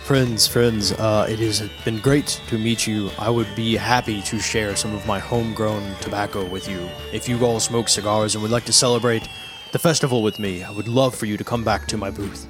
[0.05, 3.09] Friends, friends, uh, it has been great to meet you.
[3.17, 6.87] I would be happy to share some of my homegrown tobacco with you.
[7.11, 9.27] If you all smoke cigars and would like to celebrate
[9.71, 12.45] the festival with me, I would love for you to come back to my booth.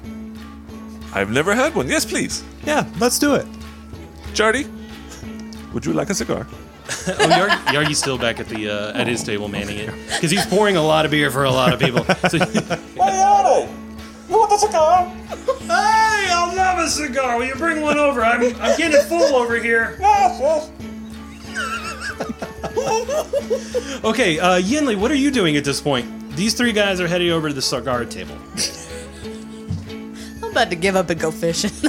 [1.14, 1.88] I've never had one.
[1.88, 2.44] Yes, please.
[2.66, 3.46] Yeah, let's do it.
[4.34, 4.68] Jardy,
[5.72, 6.46] would you like a cigar?
[7.08, 10.46] Oh, Yar- Yargy's still back at the uh, at his table manning it because he's
[10.46, 12.04] pouring a lot of beer for a lot of people.
[12.30, 13.68] So, hey,
[14.28, 15.06] You want a cigar?
[15.60, 17.38] Hey, I'll love a cigar.
[17.38, 18.24] Will you bring one over?
[18.24, 19.96] I'm, I'm getting full over here.
[20.00, 20.40] Yes,
[22.76, 24.04] yes.
[24.04, 26.06] okay, uh, Yinli, what are you doing at this point?
[26.36, 28.36] These three guys are heading over to the cigar table.
[30.42, 31.70] I'm about to give up and go fishing.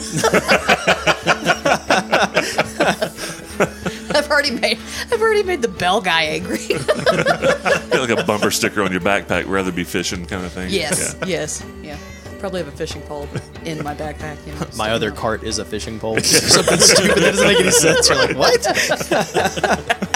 [4.10, 4.78] I've already made
[5.12, 6.58] I've already made the bell guy angry.
[6.68, 10.70] Get like a bumper sticker on your backpack, rather be fishing kind of thing.
[10.72, 11.26] yes, Yeah.
[11.28, 11.98] yes, yeah.
[12.40, 13.28] Probably have a fishing pole
[13.66, 14.46] in my backpack.
[14.46, 16.20] You know, My other you cart is a fishing pole.
[16.22, 18.10] Something stupid that doesn't make any sense.
[18.10, 20.08] You're like, what?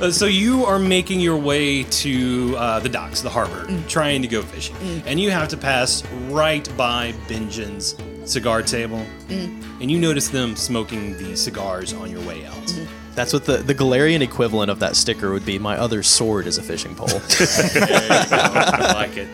[0.00, 4.28] Uh, so you are making your way to uh, the docks, the harbor, trying to
[4.28, 4.74] go fishing,
[5.06, 7.94] and you have to pass right by Benjamin's
[8.24, 12.86] cigar table, and you notice them smoking the cigars on your way out.
[13.14, 15.58] That's what the, the Golarion equivalent of that sticker would be.
[15.60, 17.08] My other sword is a fishing pole.
[17.10, 19.28] I like it.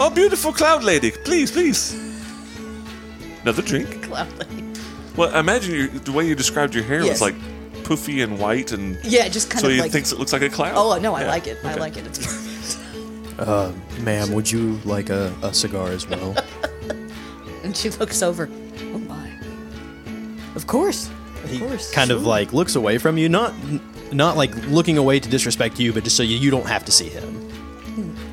[0.00, 1.10] Oh, beautiful cloud lady.
[1.10, 1.94] Please, please.
[3.42, 4.02] Another drink.
[4.04, 4.64] Cloud Lady.
[5.16, 7.20] Well, imagine you, the way you described your hair Yes.
[7.20, 7.34] was like
[7.82, 9.90] poofy and white, and Yeah, just kind so of he like.
[9.90, 10.74] thinks it looks like a cloud.
[10.76, 11.28] oh no, I Yeah.
[11.28, 11.58] like it.
[11.64, 11.80] I Okay.
[11.80, 12.06] like it.
[12.06, 13.38] It's perfect.
[13.40, 16.34] Uh, ma'am, would you like a, a cigar as well?
[17.64, 18.48] And she looks over.
[18.94, 19.30] Oh my.
[20.54, 21.10] Of course.
[21.44, 21.90] Of He course.
[21.90, 23.52] kind of like looks away from you, not
[24.12, 26.92] not like looking away to disrespect you, but just so you, you don't have to
[26.92, 27.47] see him.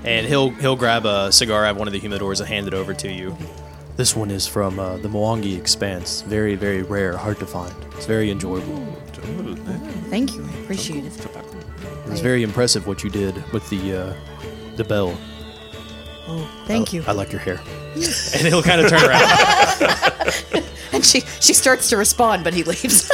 [0.03, 2.73] And he'll he'll grab a cigar out of one of the humidors and hand it
[2.73, 3.35] over to you.
[3.95, 6.21] This one is from uh, the Mwangi Expanse.
[6.21, 7.73] Very very rare, hard to find.
[7.93, 8.85] It's very enjoyable.
[10.09, 10.45] Thank you.
[10.45, 11.25] I appreciate it.
[11.25, 14.13] It was very impressive what you did with the uh,
[14.75, 15.17] the bell.
[16.27, 17.03] Oh, thank you.
[17.07, 17.59] I like your hair.
[17.95, 20.63] and he'll kind of turn around.
[20.93, 23.11] And she she starts to respond, but he leaves.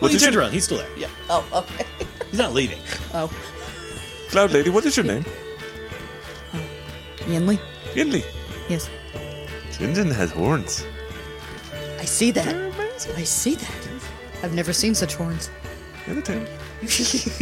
[0.00, 0.52] Well, he turned around.
[0.52, 0.88] He's still there.
[0.96, 1.84] Yeah, oh, okay.
[2.30, 2.78] he's not leaving.
[3.12, 3.28] Oh,
[4.30, 5.24] Cloud lady, what is your name?
[7.26, 7.58] Yinli.
[7.94, 8.24] Yinli.
[8.68, 8.88] Yes,
[9.80, 10.84] Linden has horns.
[12.00, 12.54] I see that.
[13.16, 13.88] I see that.
[14.42, 15.50] I've never seen such horns.
[16.06, 16.46] And a tail.
[16.80, 16.86] he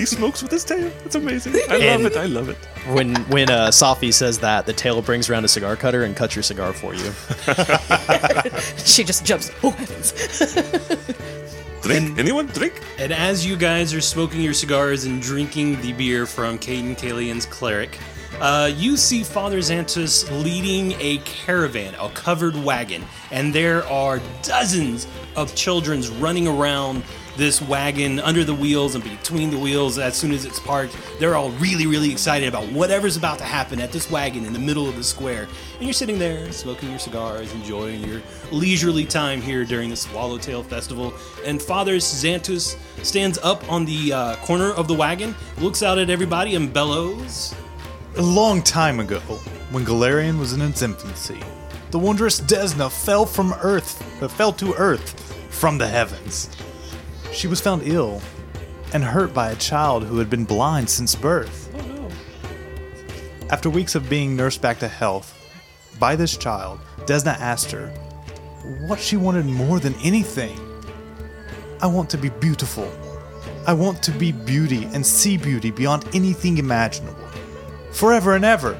[0.06, 0.90] smokes with his tail.
[1.02, 1.54] That's amazing.
[1.68, 2.16] I And- love it.
[2.18, 2.56] I love it.
[2.94, 6.34] when when uh, Safi says that, the tail brings around a cigar cutter and cuts
[6.36, 7.12] your cigar for you.
[8.84, 9.50] She just jumps.
[9.62, 10.12] Oh heavens!
[11.82, 12.18] Drink.
[12.18, 12.46] Anyone?
[12.46, 12.80] Drink.
[12.98, 17.44] And as you guys are smoking your cigars and drinking the beer from Cayden Cailean's
[17.46, 17.98] cleric,
[18.40, 25.06] uh, you see Father Zantus leading a caravan, a covered wagon, and there are dozens
[25.36, 27.02] of children running around
[27.36, 30.96] this wagon under the wheels and between the wheels as soon as it's parked.
[31.18, 34.58] They're all really, really excited about whatever's about to happen at this wagon in the
[34.58, 35.48] middle of the square.
[35.74, 38.22] And you're sitting there smoking your cigars, enjoying your
[38.52, 41.12] leisurely time here during the Swallowtail Festival.
[41.44, 46.10] And Father Zantus stands up on the uh, corner of the wagon, looks out at
[46.10, 47.54] everybody, and bellows.
[48.16, 49.18] A long time ago,
[49.72, 51.40] when Golarion was in its infancy,
[51.90, 56.48] the wondrous Desna fell from Earth, uh, fell to Earth from the heavens.
[57.32, 58.22] She was found ill
[58.92, 61.74] and hurt by a child who had been blind since birth.
[63.50, 65.36] After weeks of being nursed back to health
[65.98, 67.88] by this child, Desna asked her
[68.86, 70.56] what she wanted more than anything.
[71.82, 72.88] I want to be beautiful.
[73.66, 77.23] I want to be beauty and see beauty beyond anything imaginable
[77.94, 78.78] forever and ever.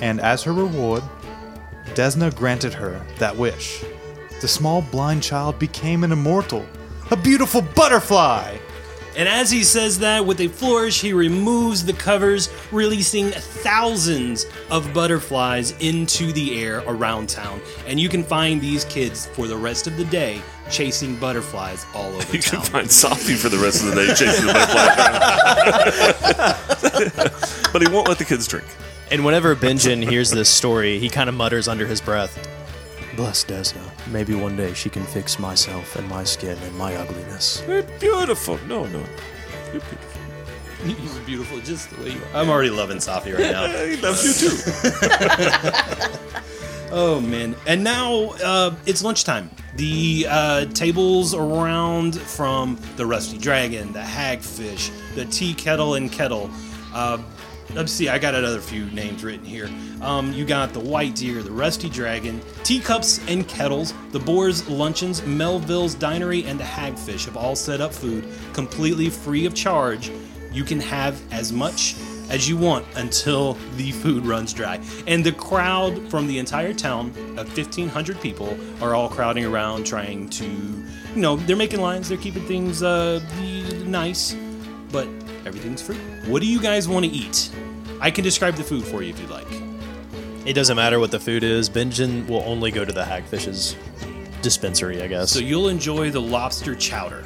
[0.00, 1.02] And as her reward,
[1.94, 3.84] Desna granted her that wish.
[4.40, 6.66] The small blind child became an immortal,
[7.10, 8.56] a beautiful butterfly.
[9.16, 14.94] And as he says that, with a flourish, he removes the covers, releasing thousands of
[14.94, 17.60] butterflies into the air around town.
[17.86, 20.40] And you can find these kids for the rest of the day
[20.70, 22.34] chasing butterflies all over the town.
[22.34, 24.52] You can find Sophie for the rest of the day chasing the
[27.02, 27.68] butterfly.
[27.72, 28.66] but he won't let the kids drink.
[29.10, 32.48] And whenever Benjamin hears this story, he kind of mutters under his breath,
[33.16, 33.82] Bless Desna.
[34.10, 37.62] Maybe one day she can fix myself and my skin and my ugliness.
[37.68, 38.58] You're beautiful.
[38.66, 39.02] No, no.
[39.72, 40.20] You're beautiful.
[40.84, 42.40] He's beautiful just the way you are.
[42.40, 43.66] I'm already loving Safi right now.
[43.86, 46.18] He loves you too.
[46.94, 47.56] Oh man!
[47.66, 49.48] And now uh, it's lunchtime.
[49.76, 56.50] The uh, tables around from the Rusty Dragon, the Hagfish, the Tea Kettle and Kettle.
[56.92, 57.16] Uh,
[57.74, 59.68] let's see, I got another few names written here.
[60.00, 65.24] Um, you got the White Deer, the Rusty Dragon, Teacups and Kettles, the Boar's Luncheons,
[65.24, 70.10] Melville's Dinery, and the Hagfish have all set up food completely free of charge.
[70.52, 71.96] You can have as much
[72.28, 74.80] as you want until the food runs dry.
[75.06, 77.08] And the crowd from the entire town
[77.38, 82.18] of 1,500 people are all crowding around trying to, you know, they're making lines, they're
[82.18, 83.20] keeping things uh,
[83.84, 84.34] nice,
[84.90, 85.06] but
[85.44, 85.96] everything's free.
[86.26, 87.50] What do you guys want to eat?
[88.02, 89.46] I can describe the food for you if you'd like.
[90.44, 93.76] It doesn't matter what the food is, Benjamin will only go to the Hagfish's
[94.42, 95.30] dispensary, I guess.
[95.30, 97.22] So you'll enjoy the lobster chowder.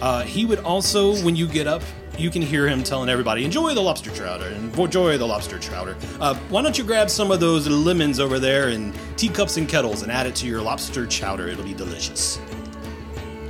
[0.00, 1.82] Uh, he would also, when you get up,
[2.16, 5.96] you can hear him telling everybody, enjoy the lobster chowder and enjoy the lobster chowder.
[6.20, 10.02] Uh, why don't you grab some of those lemons over there and teacups and kettles
[10.02, 11.48] and add it to your lobster chowder?
[11.48, 12.38] It'll be delicious.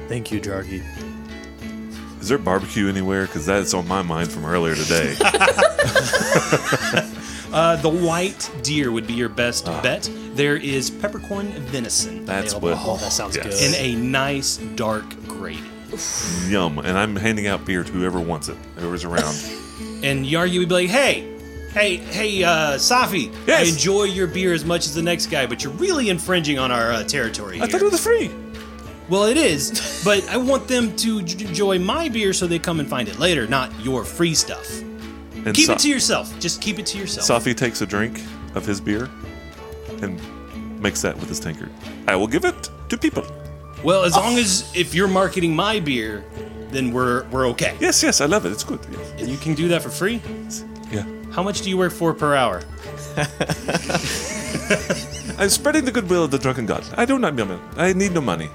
[0.08, 0.82] Thank you, Jargi.
[2.20, 3.26] Is there barbecue anywhere?
[3.26, 5.16] Because that's on my mind from earlier today.
[7.52, 10.08] Uh, the white deer would be your best bet.
[10.34, 12.24] There is peppercorn venison.
[12.24, 13.00] That's available what.
[13.00, 13.44] Oh, that sounds Yes.
[13.60, 13.74] good.
[13.74, 15.60] in a nice dark gravy.
[16.46, 16.78] Yum.
[16.78, 19.34] And I'm handing out beer to whoever wants it, whoever's around.
[20.04, 21.28] And Yargi would be like, hey,
[21.72, 23.66] hey, hey, uh, Safi, Yes.
[23.66, 26.70] I enjoy your beer as much as the next guy, but you're really infringing on
[26.70, 27.64] our uh, territory here.
[27.64, 28.30] I thought it was free.
[29.10, 32.80] Well, it is, but I want them to j- enjoy my beer so they come
[32.80, 34.80] and find it later, not your free stuff.
[35.44, 36.38] And Keep Sa- it to yourself.
[36.38, 37.26] Just keep it to yourself.
[37.44, 38.20] Safi takes a drink
[38.54, 39.08] of his beer
[40.02, 40.20] and
[40.80, 41.70] makes that with his tankard.
[42.06, 43.24] I will give it to people.
[43.82, 46.24] well, as long as if you're marketing my beer,
[46.70, 47.76] then we're we're okay.
[47.80, 48.52] Yes, yes, I love it.
[48.52, 48.80] It's good.
[48.92, 49.12] Yes.
[49.18, 50.20] And you can do that for free.
[50.92, 51.04] Yeah.
[51.32, 52.62] How much do you work for per hour?
[55.38, 56.84] I'm spreading the goodwill of the drunken god.
[56.96, 57.34] I do not
[57.76, 58.50] I need no money.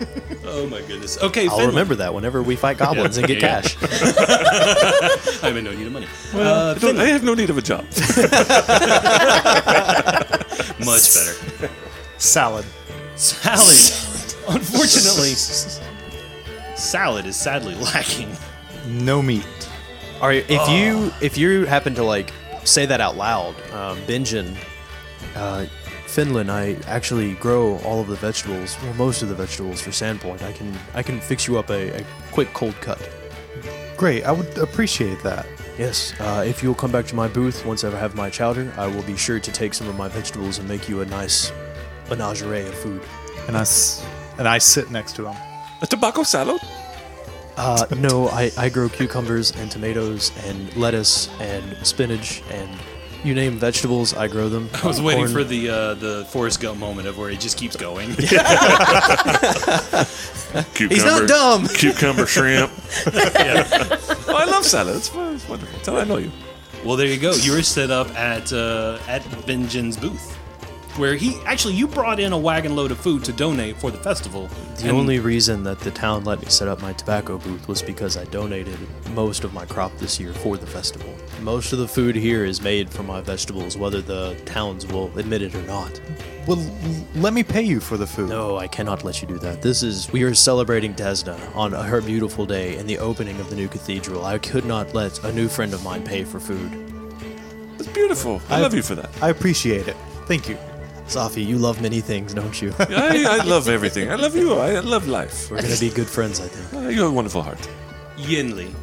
[0.50, 1.18] Oh my goodness.
[1.22, 1.68] Okay, I'll Finland.
[1.68, 3.76] remember that whenever we fight goblins and get cash.
[3.82, 6.06] I have no need of money.
[6.34, 7.84] I, uh, don't- I have no need of a job.
[10.84, 11.70] much better.
[12.16, 12.64] Salad.
[13.16, 13.66] Salad.
[13.66, 14.56] salad.
[14.56, 15.34] Unfortunately,
[16.76, 18.30] salad is sadly lacking.
[18.86, 19.46] No meat.
[20.20, 22.32] All right, if you if you happen to like
[22.64, 24.56] say that out loud, um, Benjin,
[25.36, 25.66] uh,
[26.08, 30.42] Finland, I actually grow all of the vegetables, well, most of the vegetables for Sandpoint.
[30.42, 32.98] I can I can fix you up a, a quick cold cut.
[33.96, 34.24] Great.
[34.24, 35.44] I would appreciate that.
[35.78, 38.86] Yes, uh, if you'll come back to my booth once I have my chowder, I
[38.88, 41.52] will be sure to take some of my vegetables and make you a nice
[42.10, 43.02] menagerie of food.
[43.46, 44.04] And I, s-
[44.38, 45.36] and I sit next to him.
[45.82, 46.60] a tobacco salad?
[47.56, 52.70] Uh, no, I, I grow cucumbers and tomatoes and lettuce and spinach and
[53.24, 54.68] you name vegetables, I grow them.
[54.82, 57.76] I was waiting for the uh, the Forrest Gump moment of where it just keeps
[57.76, 58.14] going.
[60.74, 61.66] Cucumber, He's not dumb.
[61.74, 62.70] Cucumber shrimp.
[63.06, 64.96] Oh, I love salad.
[64.96, 65.80] It's, it's wonderful.
[65.80, 66.30] Tell I know you.
[66.84, 67.32] well, there you go.
[67.32, 70.37] You were set up at uh, at Benjin's booth,
[70.98, 73.98] where he actually you brought in a wagon load of food to donate for the
[73.98, 74.48] festival.
[74.76, 78.16] The only reason that the town let me set up my tobacco booth was because
[78.16, 78.78] I donated
[79.14, 81.12] most of my crop this year for the festival.
[81.40, 85.42] Most of the food here is made from my vegetables, whether the towns will admit
[85.42, 86.00] it or not.
[86.46, 86.58] Well,
[87.14, 88.30] let me pay you for the food.
[88.30, 89.62] No, I cannot let you do that.
[89.62, 93.56] This is we are celebrating Desna on her beautiful day and the opening of the
[93.56, 94.24] new cathedral.
[94.24, 96.72] I could not let a new friend of mine pay for food.
[97.78, 98.40] It's beautiful.
[98.48, 99.10] I, I- love you for that.
[99.22, 99.96] I appreciate it.
[100.26, 100.58] Thank you.
[101.08, 102.74] Safi, you love many things, don't you?
[102.78, 104.10] I, I love everything.
[104.10, 104.52] I love you.
[104.54, 105.50] I love life.
[105.50, 106.84] We're gonna be good friends, I think.
[106.84, 107.66] Uh, you have a wonderful heart.
[108.18, 108.74] Yinli,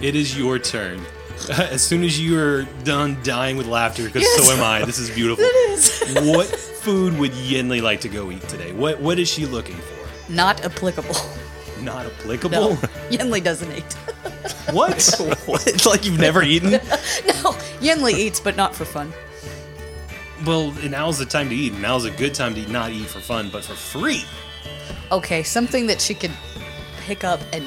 [0.00, 1.00] it is your turn.
[1.50, 4.84] As soon as you are done dying with laughter, because so am I.
[4.84, 5.44] This is beautiful.
[6.32, 8.72] what food would Yinli like to go eat today?
[8.72, 10.32] What What is she looking for?
[10.32, 11.16] Not applicable.
[11.82, 12.70] Not applicable.
[12.70, 12.76] No,
[13.10, 13.92] Yenli doesn't eat.
[14.72, 15.02] What?
[15.46, 15.86] what?
[15.86, 16.70] Like you've never eaten?
[16.70, 19.12] no, Yenli eats, but not for fun.
[20.44, 21.74] Well, now's the time to eat.
[21.74, 24.24] Now's a good time to eat, not eat for fun, but for free.
[25.12, 26.32] Okay, something that she could
[27.00, 27.64] pick up and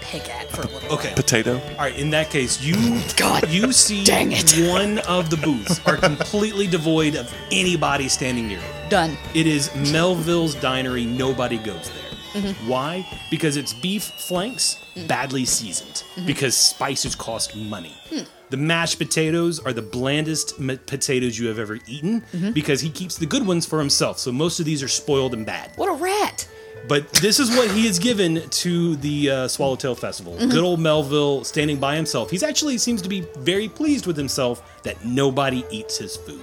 [0.00, 1.12] pick at for a little Okay.
[1.14, 1.60] Potato.
[1.72, 1.96] All right.
[1.96, 4.52] In that case, you God you see dang it.
[4.70, 8.90] one of the booths are completely devoid of anybody standing near it.
[8.90, 9.16] Done.
[9.34, 11.06] It is Melville's Dinery.
[11.06, 12.42] Nobody goes there.
[12.42, 12.68] Mm-hmm.
[12.68, 13.06] Why?
[13.30, 15.06] Because it's beef flanks, mm.
[15.08, 16.04] badly seasoned.
[16.14, 16.26] Mm-hmm.
[16.26, 17.94] Because spices cost money.
[18.10, 18.22] Hmm.
[18.50, 22.24] The mashed potatoes are the blandest m- potatoes you have ever eaten
[22.54, 24.18] because he keeps the good ones for himself.
[24.18, 25.72] So most of these are spoiled and bad.
[25.76, 26.48] What a rat.
[26.86, 30.36] But this is what he has given to the uh, Swallowtail Festival.
[30.38, 32.30] Good old Melville standing by himself.
[32.30, 36.40] He's actually seems to be very pleased with himself that nobody eats his food.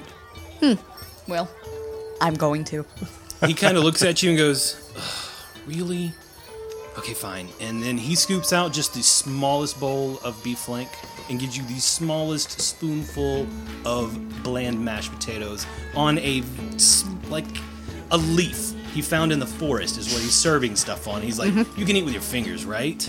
[0.60, 0.74] Hmm.
[1.28, 1.50] Well,
[2.22, 2.86] I'm going to.
[3.48, 4.92] he kind of looks at you and goes,
[5.66, 6.14] "Really?
[6.98, 10.90] Okay, fine." And then he scoops out just the smallest bowl of beef flank
[11.30, 13.48] and gives you the smallest spoonful
[13.86, 15.66] of bland mashed potatoes
[15.96, 16.44] on a
[17.30, 17.46] like
[18.12, 21.22] a leaf he found in the forest is what he's serving stuff on.
[21.22, 21.80] He's like, mm-hmm.
[21.80, 23.06] "You can eat with your fingers, right?"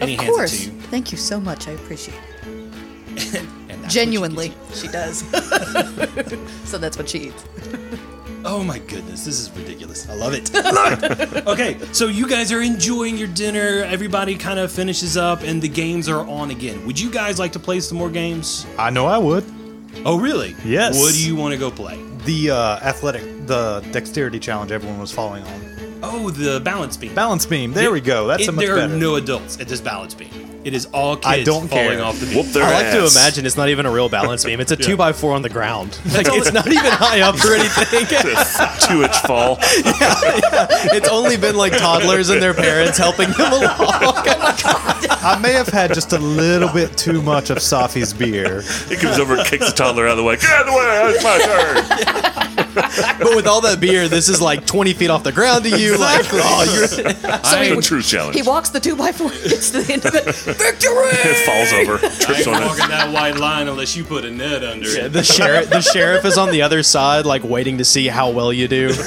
[0.00, 0.54] And he of hands course.
[0.54, 0.80] it to you.
[0.82, 1.68] Thank you so much.
[1.68, 3.46] I appreciate it.
[3.68, 5.18] And that's what you Genuinely, to- she does.
[6.64, 7.44] so that's what she eats.
[8.48, 10.08] Oh my goodness, this is ridiculous.
[10.08, 10.50] I love it.
[10.54, 11.46] I love it.
[11.48, 13.82] Okay, so you guys are enjoying your dinner.
[13.84, 16.86] Everybody kind of finishes up, and the games are on again.
[16.86, 18.64] Would you guys like to play some more games?
[18.78, 19.44] I know I would.
[20.04, 20.54] Oh, really?
[20.64, 20.96] Yes.
[20.98, 22.00] What do you want to go play?
[22.24, 26.00] The uh, athletic, the dexterity challenge everyone was following on.
[26.02, 27.14] Oh, the balance beam.
[27.14, 27.72] Balance beam.
[27.72, 28.26] There we go.
[28.28, 28.92] That's It- a much there better.
[28.94, 30.30] are no adults at this balance beam.
[30.66, 32.02] It is all kids I don't falling care.
[32.02, 32.38] off the beam.
[32.38, 33.14] Whoop their I like to ass.
[33.14, 34.58] imagine it's not even a real balance beam.
[34.58, 35.96] It's a two by four on the ground.
[36.16, 38.06] Like it's not even high up or anything.
[38.88, 39.58] Two inch fall.
[40.96, 43.74] It's only been like toddlers and their parents helping them along.
[43.78, 48.62] I may have had just a little bit too much of Safi's beer.
[48.88, 50.36] He comes over and kicks the toddler out of the way.
[50.36, 51.12] Get out of the way.
[51.14, 52.66] It's my turn.
[53.18, 55.96] But with all that beer, this is like 20 feet off the ground to you.
[55.98, 56.86] Like, oh, you're.
[56.86, 58.36] So The he, truth challenge.
[58.36, 60.26] he walks the two by four, gets to the end of it.
[60.58, 61.08] Victory!
[61.12, 61.94] It falls over.
[62.06, 62.66] I Trips ain't on it.
[62.66, 65.12] walking that white line unless you put a net under it.
[65.12, 68.52] The sheriff, the sheriff is on the other side, like waiting to see how well
[68.52, 68.92] you do.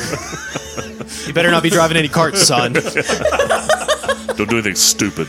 [1.25, 2.73] You better not be driving any carts, son.
[2.73, 5.27] Don't do anything stupid.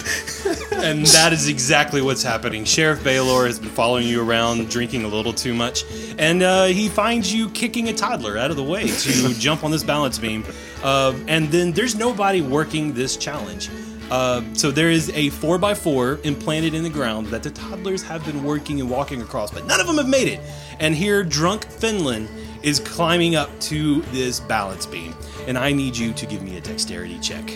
[0.73, 2.65] And that is exactly what's happening.
[2.65, 5.85] Sheriff Belor has been following you around, drinking a little too much,
[6.19, 9.71] and uh, he finds you kicking a toddler out of the way to jump on
[9.71, 10.45] this balance beam.
[10.83, 13.69] Uh, and then there's nobody working this challenge.
[14.11, 18.43] Uh, so there is a 4x4 implanted in the ground that the toddlers have been
[18.43, 20.41] working and walking across, but none of them have made it.
[20.81, 22.29] And here, drunk Finland
[22.63, 25.15] is climbing up to this balance beam.
[25.47, 27.53] And I need you to give me a dexterity check.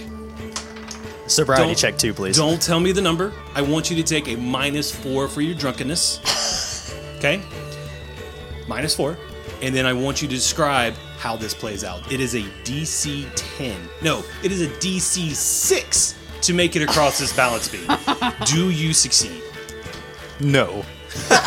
[1.27, 2.37] Sobriety Don't- check, too, please.
[2.37, 3.33] Don't tell me the number.
[3.55, 6.21] I want you to take a minus four for your drunkenness.
[7.25, 7.41] Okay?
[8.69, 9.17] Minus four.
[9.63, 12.13] And then I want you to describe how this plays out.
[12.13, 13.75] It is a DC 10.
[14.03, 16.15] No, it is a DC 6
[16.47, 17.87] to make it across this balance beam.
[18.47, 19.43] Do you succeed?
[20.41, 20.85] No.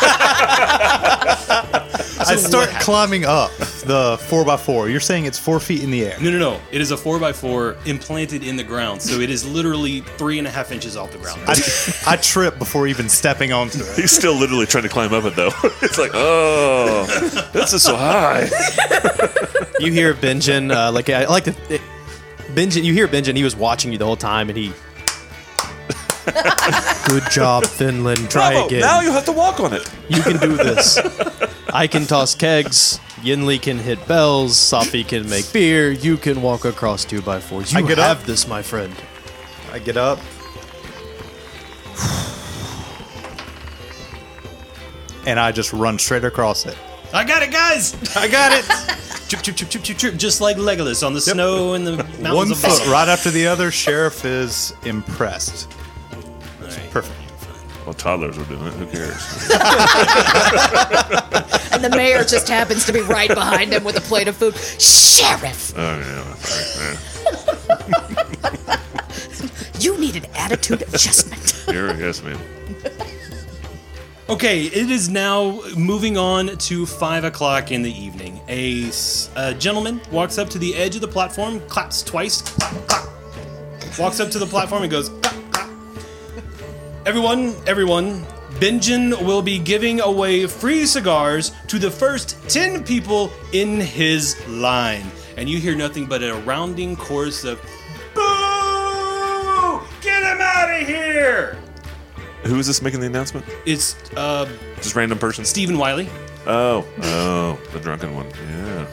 [2.20, 4.90] I start climbing up the 4x4.
[4.90, 6.16] You're saying it's four feet in the air.
[6.20, 6.60] No, no, no.
[6.72, 9.02] It is a 4x4 implanted in the ground.
[9.02, 11.40] So it is literally three and a half inches off the ground.
[11.46, 11.54] I,
[12.06, 13.96] I trip before even stepping onto it.
[13.96, 15.50] He's still literally trying to climb up it though.
[15.82, 17.06] it's like, oh,
[17.52, 18.48] this is so high.
[19.80, 21.54] You hear Benjen, uh, like I like to.
[21.68, 21.80] It,
[22.54, 23.36] Benjen, you hear Benjen.
[23.36, 24.72] He was watching you the whole time, and he.
[27.08, 28.30] Good job, Finland.
[28.30, 28.80] Try Bravo, again.
[28.80, 29.88] Now you have to walk on it.
[30.08, 30.98] You can do this.
[31.72, 33.00] I can toss kegs.
[33.22, 34.54] Yinli can hit bells.
[34.56, 35.90] Safi can make beer.
[35.90, 37.72] You can walk across two by fours.
[37.72, 38.26] You I get have up.
[38.26, 38.94] this, my friend.
[39.72, 40.18] I get up.
[45.26, 46.76] And I just run straight across it.
[47.12, 47.94] I got it, guys!
[48.16, 48.64] I got it!
[49.28, 52.34] chip, chip, chip, chip, chip, chip, just like Legolas on the snow and the mountains
[52.34, 53.70] One foot right after the other.
[53.70, 55.72] Sheriff is impressed.
[56.88, 56.92] Alright.
[56.92, 57.14] Perfect.
[57.84, 58.72] Well, toddlers are doing it.
[58.74, 59.48] Who cares?
[61.70, 64.56] And the mayor just happens to be right behind him with a plate of food.
[64.56, 66.24] Sheriff, oh yeah,
[69.78, 71.50] you need an attitude adjustment.
[71.66, 72.38] here, yes, ma'am.
[74.28, 78.40] Okay, it is now moving on to five o'clock in the evening.
[78.48, 78.90] A
[79.58, 83.08] gentleman walks up to the edge of the platform, claps twice, clap, clap.
[83.98, 85.17] walks up to the platform and goes, clap, clap.
[87.08, 88.22] Everyone, everyone,
[88.60, 95.10] Benjamin will be giving away free cigars to the first 10 people in his line.
[95.38, 97.62] And you hear nothing but a rounding chorus of,
[98.14, 99.80] Boo!
[100.02, 101.56] Get him out of here!
[102.44, 103.46] Who is this making the announcement?
[103.64, 104.46] It's uh,
[104.76, 105.46] Just random person.
[105.46, 106.10] Stephen Wiley.
[106.46, 108.26] Oh, oh, the drunken one.
[108.28, 108.86] Yeah.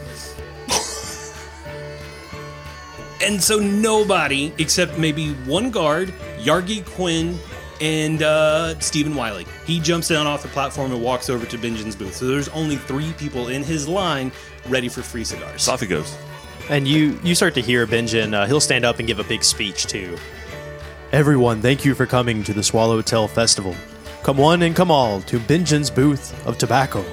[3.22, 7.38] And so nobody, except maybe one guard, Yargi Quinn,
[7.82, 9.45] and uh, Stephen Wiley.
[9.65, 12.15] He jumps down off the platform and walks over to Benjamin's booth.
[12.15, 14.32] So there's only three people in his line
[14.67, 15.67] ready for free cigars.
[15.67, 16.15] Off he goes.
[16.69, 18.34] And you you start to hear Benjin.
[18.34, 20.17] Uh, he'll stand up and give a big speech too.
[21.11, 23.76] Everyone, thank you for coming to the Swallowtail Festival.
[24.23, 27.05] Come one and come all to Benjin's booth of tobacco.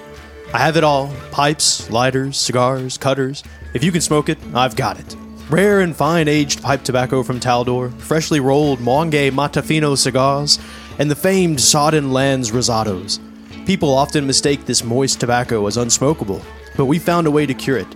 [0.54, 3.44] I have it all: pipes, lighters, cigars, cutters.
[3.74, 5.16] If you can smoke it, I've got it.
[5.52, 10.58] Rare and fine aged pipe tobacco from Taldor, freshly rolled Monge Matafino cigars,
[10.98, 13.18] and the famed Sodden Lands Rosados.
[13.66, 16.42] People often mistake this moist tobacco as unsmokable,
[16.74, 17.86] but we found a way to cure it.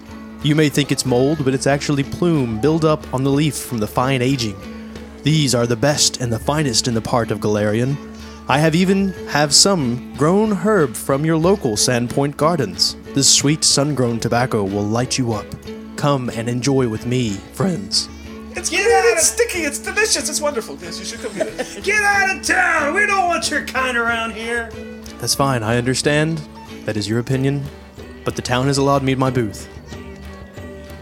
[0.42, 3.86] You may think it's mold, but it's actually plume buildup on the leaf from the
[3.86, 4.54] fine aging.
[5.22, 7.96] These are the best and the finest in the part of Golarion.
[8.50, 12.96] I have even have some grown herb from your local Sandpoint gardens.
[13.14, 15.46] This sweet sun-grown tobacco will light you up.
[15.96, 18.08] Come and enjoy with me, friends.
[18.54, 20.76] It's weird, it's sticky, it's delicious, it's wonderful.
[20.80, 21.84] Yes, you should come get it.
[21.84, 22.94] Get out of town!
[22.94, 24.70] We don't want your kind around here.
[25.18, 26.40] That's fine, I understand.
[26.84, 27.64] That is your opinion.
[28.24, 29.68] But the town has allowed me my booth.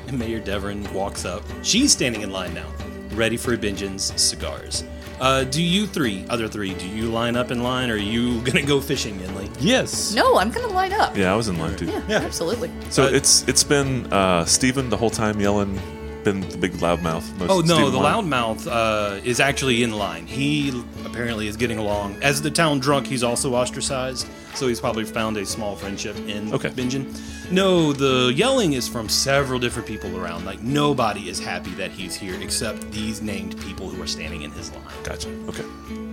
[0.07, 1.43] And Mayor Deverin walks up.
[1.63, 2.69] She's standing in line now,
[3.15, 4.85] ready for Benjamin's cigars.
[5.25, 8.41] Uh, do you three, other three, do you line up in line or are you
[8.45, 9.49] gonna go fishing, Yinli?
[9.59, 10.13] Yes.
[10.15, 11.17] No, I'm gonna line up.
[11.17, 11.87] Yeah, I was in line too.
[11.87, 12.71] Yeah, absolutely.
[12.91, 15.81] So Uh, it's it's been uh, Steven the whole time yelling,
[16.25, 17.25] been the big loudmouth.
[17.49, 20.27] Oh no, Steven the loudmouth uh, is actually in line.
[20.27, 20.71] He
[21.05, 22.23] apparently is getting along.
[22.23, 26.53] As the town drunk, he's also ostracized, so he's probably found a small friendship in
[26.53, 26.71] Okay.
[26.71, 27.15] Benjin.
[27.51, 30.45] No, the yelling is from several different people around.
[30.45, 34.51] Like nobody is happy that he's here except these named people who are standing in
[34.53, 34.83] his line.
[35.05, 35.29] Gotcha.
[35.49, 35.65] Okay.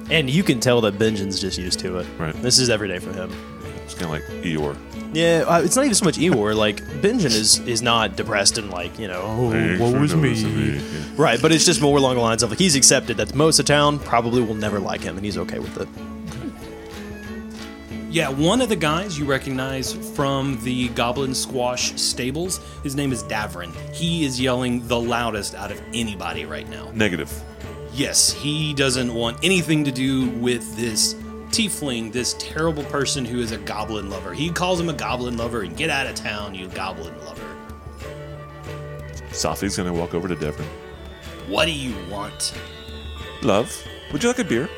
[0.09, 2.07] And you can tell that Benjin's just used to it.
[2.19, 2.33] Right.
[2.41, 3.31] This is every day for him.
[3.91, 4.77] It's kind of like Eeyore.
[5.13, 6.55] Yeah, uh, it's not even so much Eeyore.
[6.55, 10.15] Like Benjin is is not depressed and like you know, oh, Thanks what for was
[10.15, 10.21] me?
[10.29, 10.77] noticing me.
[10.77, 11.03] Yeah.
[11.17, 13.65] Right, but it's just more along the lines of like he's accepted that most of
[13.65, 15.89] town probably will never like him, and he's okay with it.
[18.09, 23.23] Yeah, one of the guys you recognize from the Goblin Squash stables, his name is
[23.23, 23.73] Davrin.
[23.93, 26.91] He is yelling the loudest out of anybody right now.
[26.93, 27.31] Negative.
[27.93, 31.15] Yes, he doesn't want anything to do with this
[31.51, 34.33] tiefling, this terrible person who is a goblin lover.
[34.33, 37.41] He calls him a goblin lover and get out of town, you goblin lover.
[39.31, 40.65] Safi's gonna walk over to Devon.
[41.47, 42.53] What do you want?
[43.41, 43.75] Love,
[44.11, 44.69] would you like a beer?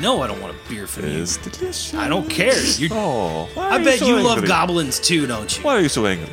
[0.00, 1.10] No, I don't want a beer from you.
[1.18, 1.94] Is delicious.
[1.94, 2.60] I don't care.
[2.76, 4.48] You, Oh, why I are bet so you love angry?
[4.48, 5.62] goblins too, don't you?
[5.62, 6.28] Why are you so angry?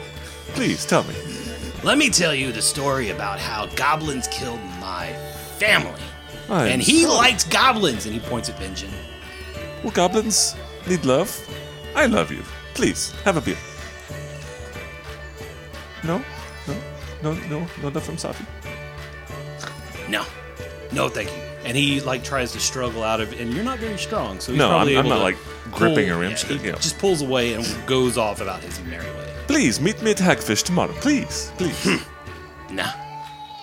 [0.54, 1.14] Please tell me.
[1.84, 5.14] Let me tell you the story about how goblins killed my
[5.58, 6.02] family.
[6.50, 7.16] I am and he sorry.
[7.16, 8.96] likes goblins, and he points at Benjamin.
[9.84, 10.56] Well, goblins
[10.88, 11.30] need love.
[11.96, 12.44] I love you.
[12.74, 13.58] Please have a beer.
[16.04, 16.22] No,
[16.68, 16.76] no,
[17.22, 18.46] no, no, no love from Safi.
[20.10, 20.26] No,
[20.92, 21.38] no, thank you.
[21.64, 24.60] And he like tries to struggle out of, and you're not very strong, so he's
[24.60, 25.38] No, I'm- I'm not, like,
[25.72, 26.72] gripping pull- or yeah, He yeah.
[26.76, 29.34] just pulls away and goes off about his merry way.
[29.48, 30.94] Please meet me at Hagfish tomorrow.
[31.02, 31.76] Please, please.
[31.84, 32.76] Hmm.
[32.76, 32.92] Nah,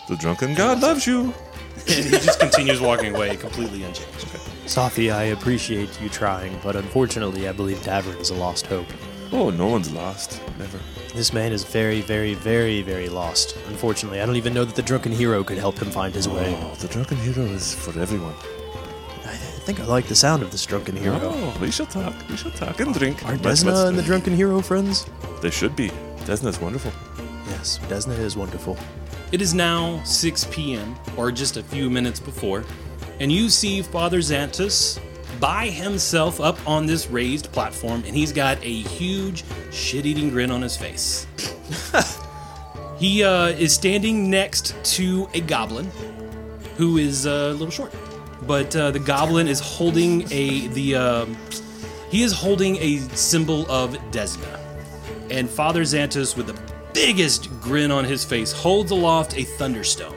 [0.08, 1.34] the drunken god loves you.
[1.86, 4.26] he just continues walking away, completely unchanged.
[4.68, 8.86] Safi, I appreciate you trying, but unfortunately, I believe Davern is a lost hope.
[9.32, 10.42] Oh, no one's lost.
[10.58, 10.78] Never.
[11.14, 13.56] This man is very, very, very, very lost.
[13.68, 16.34] Unfortunately, I don't even know that the drunken hero could help him find his oh,
[16.34, 16.54] way.
[16.60, 18.34] Oh, the drunken hero is for everyone.
[19.24, 21.18] I think I like the sound of this drunken hero.
[21.22, 22.14] Oh, we shall talk.
[22.28, 23.24] We shall talk and drink.
[23.24, 25.06] Are Let's- Desna let's- and the drunken hero friends?
[25.40, 25.88] They should be.
[26.26, 26.92] Desna's wonderful.
[27.48, 28.76] Yes, Desna is wonderful.
[29.32, 32.64] It is now 6 p.m., or just a few minutes before,
[33.20, 35.00] and you see Father Zantus
[35.40, 40.50] by himself up on this raised platform, and he's got a huge shit eating grin
[40.50, 41.26] on his face.
[42.98, 45.90] he uh, is standing next to a goblin
[46.76, 47.92] who is uh, a little short.
[48.46, 51.36] But uh, the goblin is holding a the um
[52.10, 54.58] he is holding a symbol of Desna,
[55.30, 56.58] and Father Zantus, with the
[56.94, 60.14] biggest grin on his face, holds aloft a thunderstone.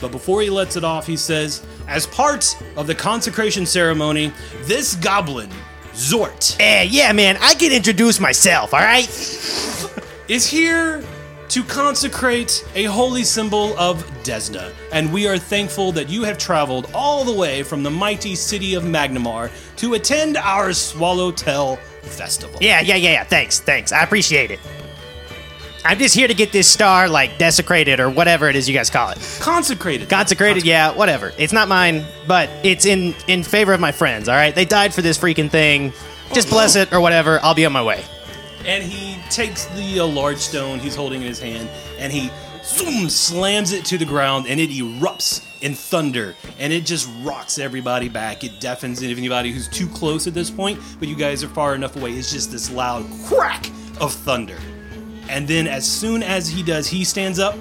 [0.00, 4.32] But before he lets it off, he says, "As part of the consecration ceremony,
[4.62, 5.50] this goblin,
[5.94, 9.08] Zort, Eh, yeah, man, I can introduce myself, alright?
[10.28, 11.02] is here
[11.48, 16.90] to consecrate a holy symbol of Desna, and we are thankful that you have traveled
[16.92, 22.58] all the way from the mighty city of Magnimar to attend our Swallowtail Festival.
[22.60, 23.92] Yeah, yeah, yeah, yeah, thanks, thanks.
[23.92, 24.60] I appreciate it.
[25.88, 28.90] I'm just here to get this star, like, desecrated or whatever it is you guys
[28.90, 29.38] call it.
[29.40, 30.10] Consecrated.
[30.10, 31.32] Consecrated, yeah, whatever.
[31.38, 34.54] It's not mine, but it's in in favor of my friends, alright?
[34.54, 35.94] They died for this freaking thing.
[36.34, 37.40] Just bless it or whatever.
[37.42, 38.04] I'll be on my way.
[38.66, 42.30] And he takes the uh, large stone he's holding in his hand and he
[42.62, 47.58] zoom, slams it to the ground, and it erupts in thunder, and it just rocks
[47.58, 48.44] everybody back.
[48.44, 51.96] It deafens anybody who's too close at this point, but you guys are far enough
[51.96, 52.12] away.
[52.12, 53.70] It's just this loud crack
[54.02, 54.58] of thunder.
[55.28, 57.54] And then, as soon as he does, he stands up,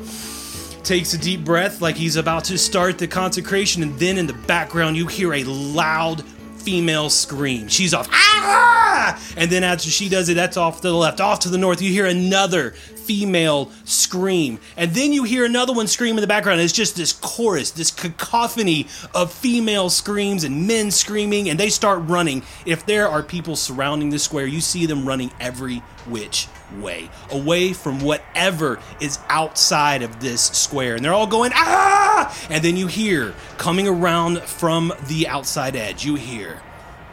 [0.84, 4.34] takes a deep breath like he's about to start the consecration, and then in the
[4.34, 6.24] background, you hear a loud
[6.68, 7.68] female scream.
[7.68, 9.22] She's off, ah!
[9.38, 11.22] And then after she does it, that's off to the left.
[11.22, 14.60] Off to the north, you hear another female scream.
[14.76, 16.60] And then you hear another one scream in the background.
[16.60, 22.02] It's just this chorus, this cacophony of female screams and men screaming, and they start
[22.04, 22.44] running.
[22.66, 27.74] If there are people surrounding the square, you see them running every which way, away
[27.74, 30.96] from whatever is outside of this square.
[30.96, 32.36] And they're all going, ah!
[32.50, 36.62] And then you hear, coming around from the outside edge, you hear,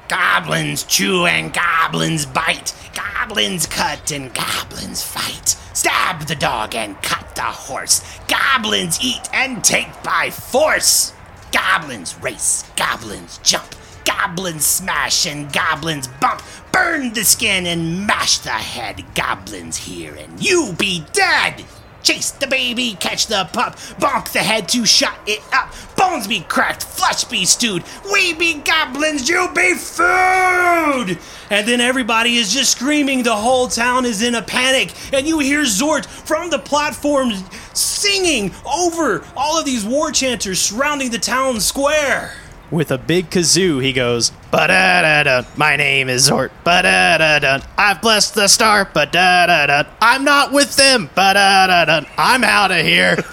[0.08, 2.74] Goblins chew and goblins bite.
[2.94, 5.56] Goblins cut and goblins fight.
[5.72, 8.02] Stab the dog and cut the horse.
[8.28, 11.14] Goblins eat and take by force.
[11.52, 12.64] Goblins race.
[12.76, 13.73] Goblins jump.
[14.04, 16.42] Goblins smash and goblins bump.
[16.72, 19.04] Burn the skin and mash the head.
[19.14, 21.64] Goblins here and you be dead.
[22.04, 25.72] Chase the baby, catch the pup, bonk the head to shut it up.
[25.96, 27.82] Bones be cracked, flesh be stewed.
[28.12, 31.18] We be goblins, you be food!
[31.48, 33.22] And then everybody is just screaming.
[33.22, 34.92] The whole town is in a panic.
[35.14, 37.32] And you hear Zort from the platform
[37.72, 42.34] singing over all of these war chanters surrounding the town square.
[42.70, 45.42] With a big kazoo, he goes, ba da da da.
[45.56, 46.50] My name is Zort.
[46.64, 47.60] Ba da da da.
[47.78, 48.86] I've blessed the star.
[48.86, 49.84] Ba da da da.
[50.00, 51.08] I'm not with them.
[51.14, 52.00] Ba da da da.
[52.18, 53.16] I'm out of here.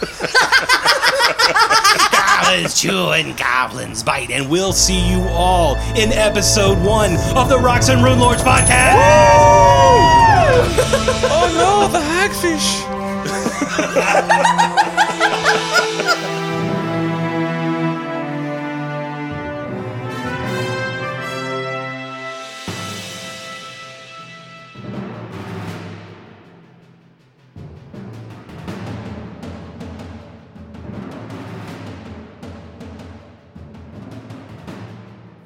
[2.12, 4.30] Goblins chew and goblins bite.
[4.32, 8.98] And we'll see you all in episode one of the Rocks and Runelords podcast.
[11.34, 12.82] Oh no, the hagfish!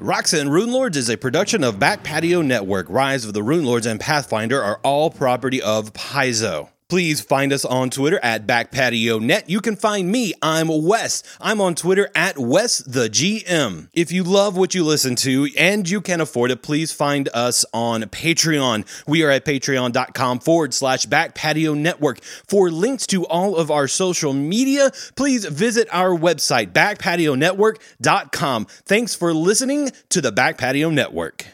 [0.05, 2.85] Roxa and Runelords is a production of Back Patio Network.
[2.91, 6.69] Rise of the Runelords and Pathfinder are all property of Paizo.
[6.87, 9.49] Please find us on Twitter at Back Patio Net.
[9.49, 11.23] You can find me, I'm Wes.
[11.41, 13.89] I'm on Twitter at Wes the GM.
[13.93, 17.65] If you love what you listen to and you can afford it, please find us
[17.73, 18.85] on Patreon.
[19.07, 22.21] We are at patreon.com forward slash Back Patio Network.
[22.21, 28.65] For links to all of our social media, please visit our website, backpationetwork.com.
[28.65, 31.47] Thanks for listening to the Back Patio Network.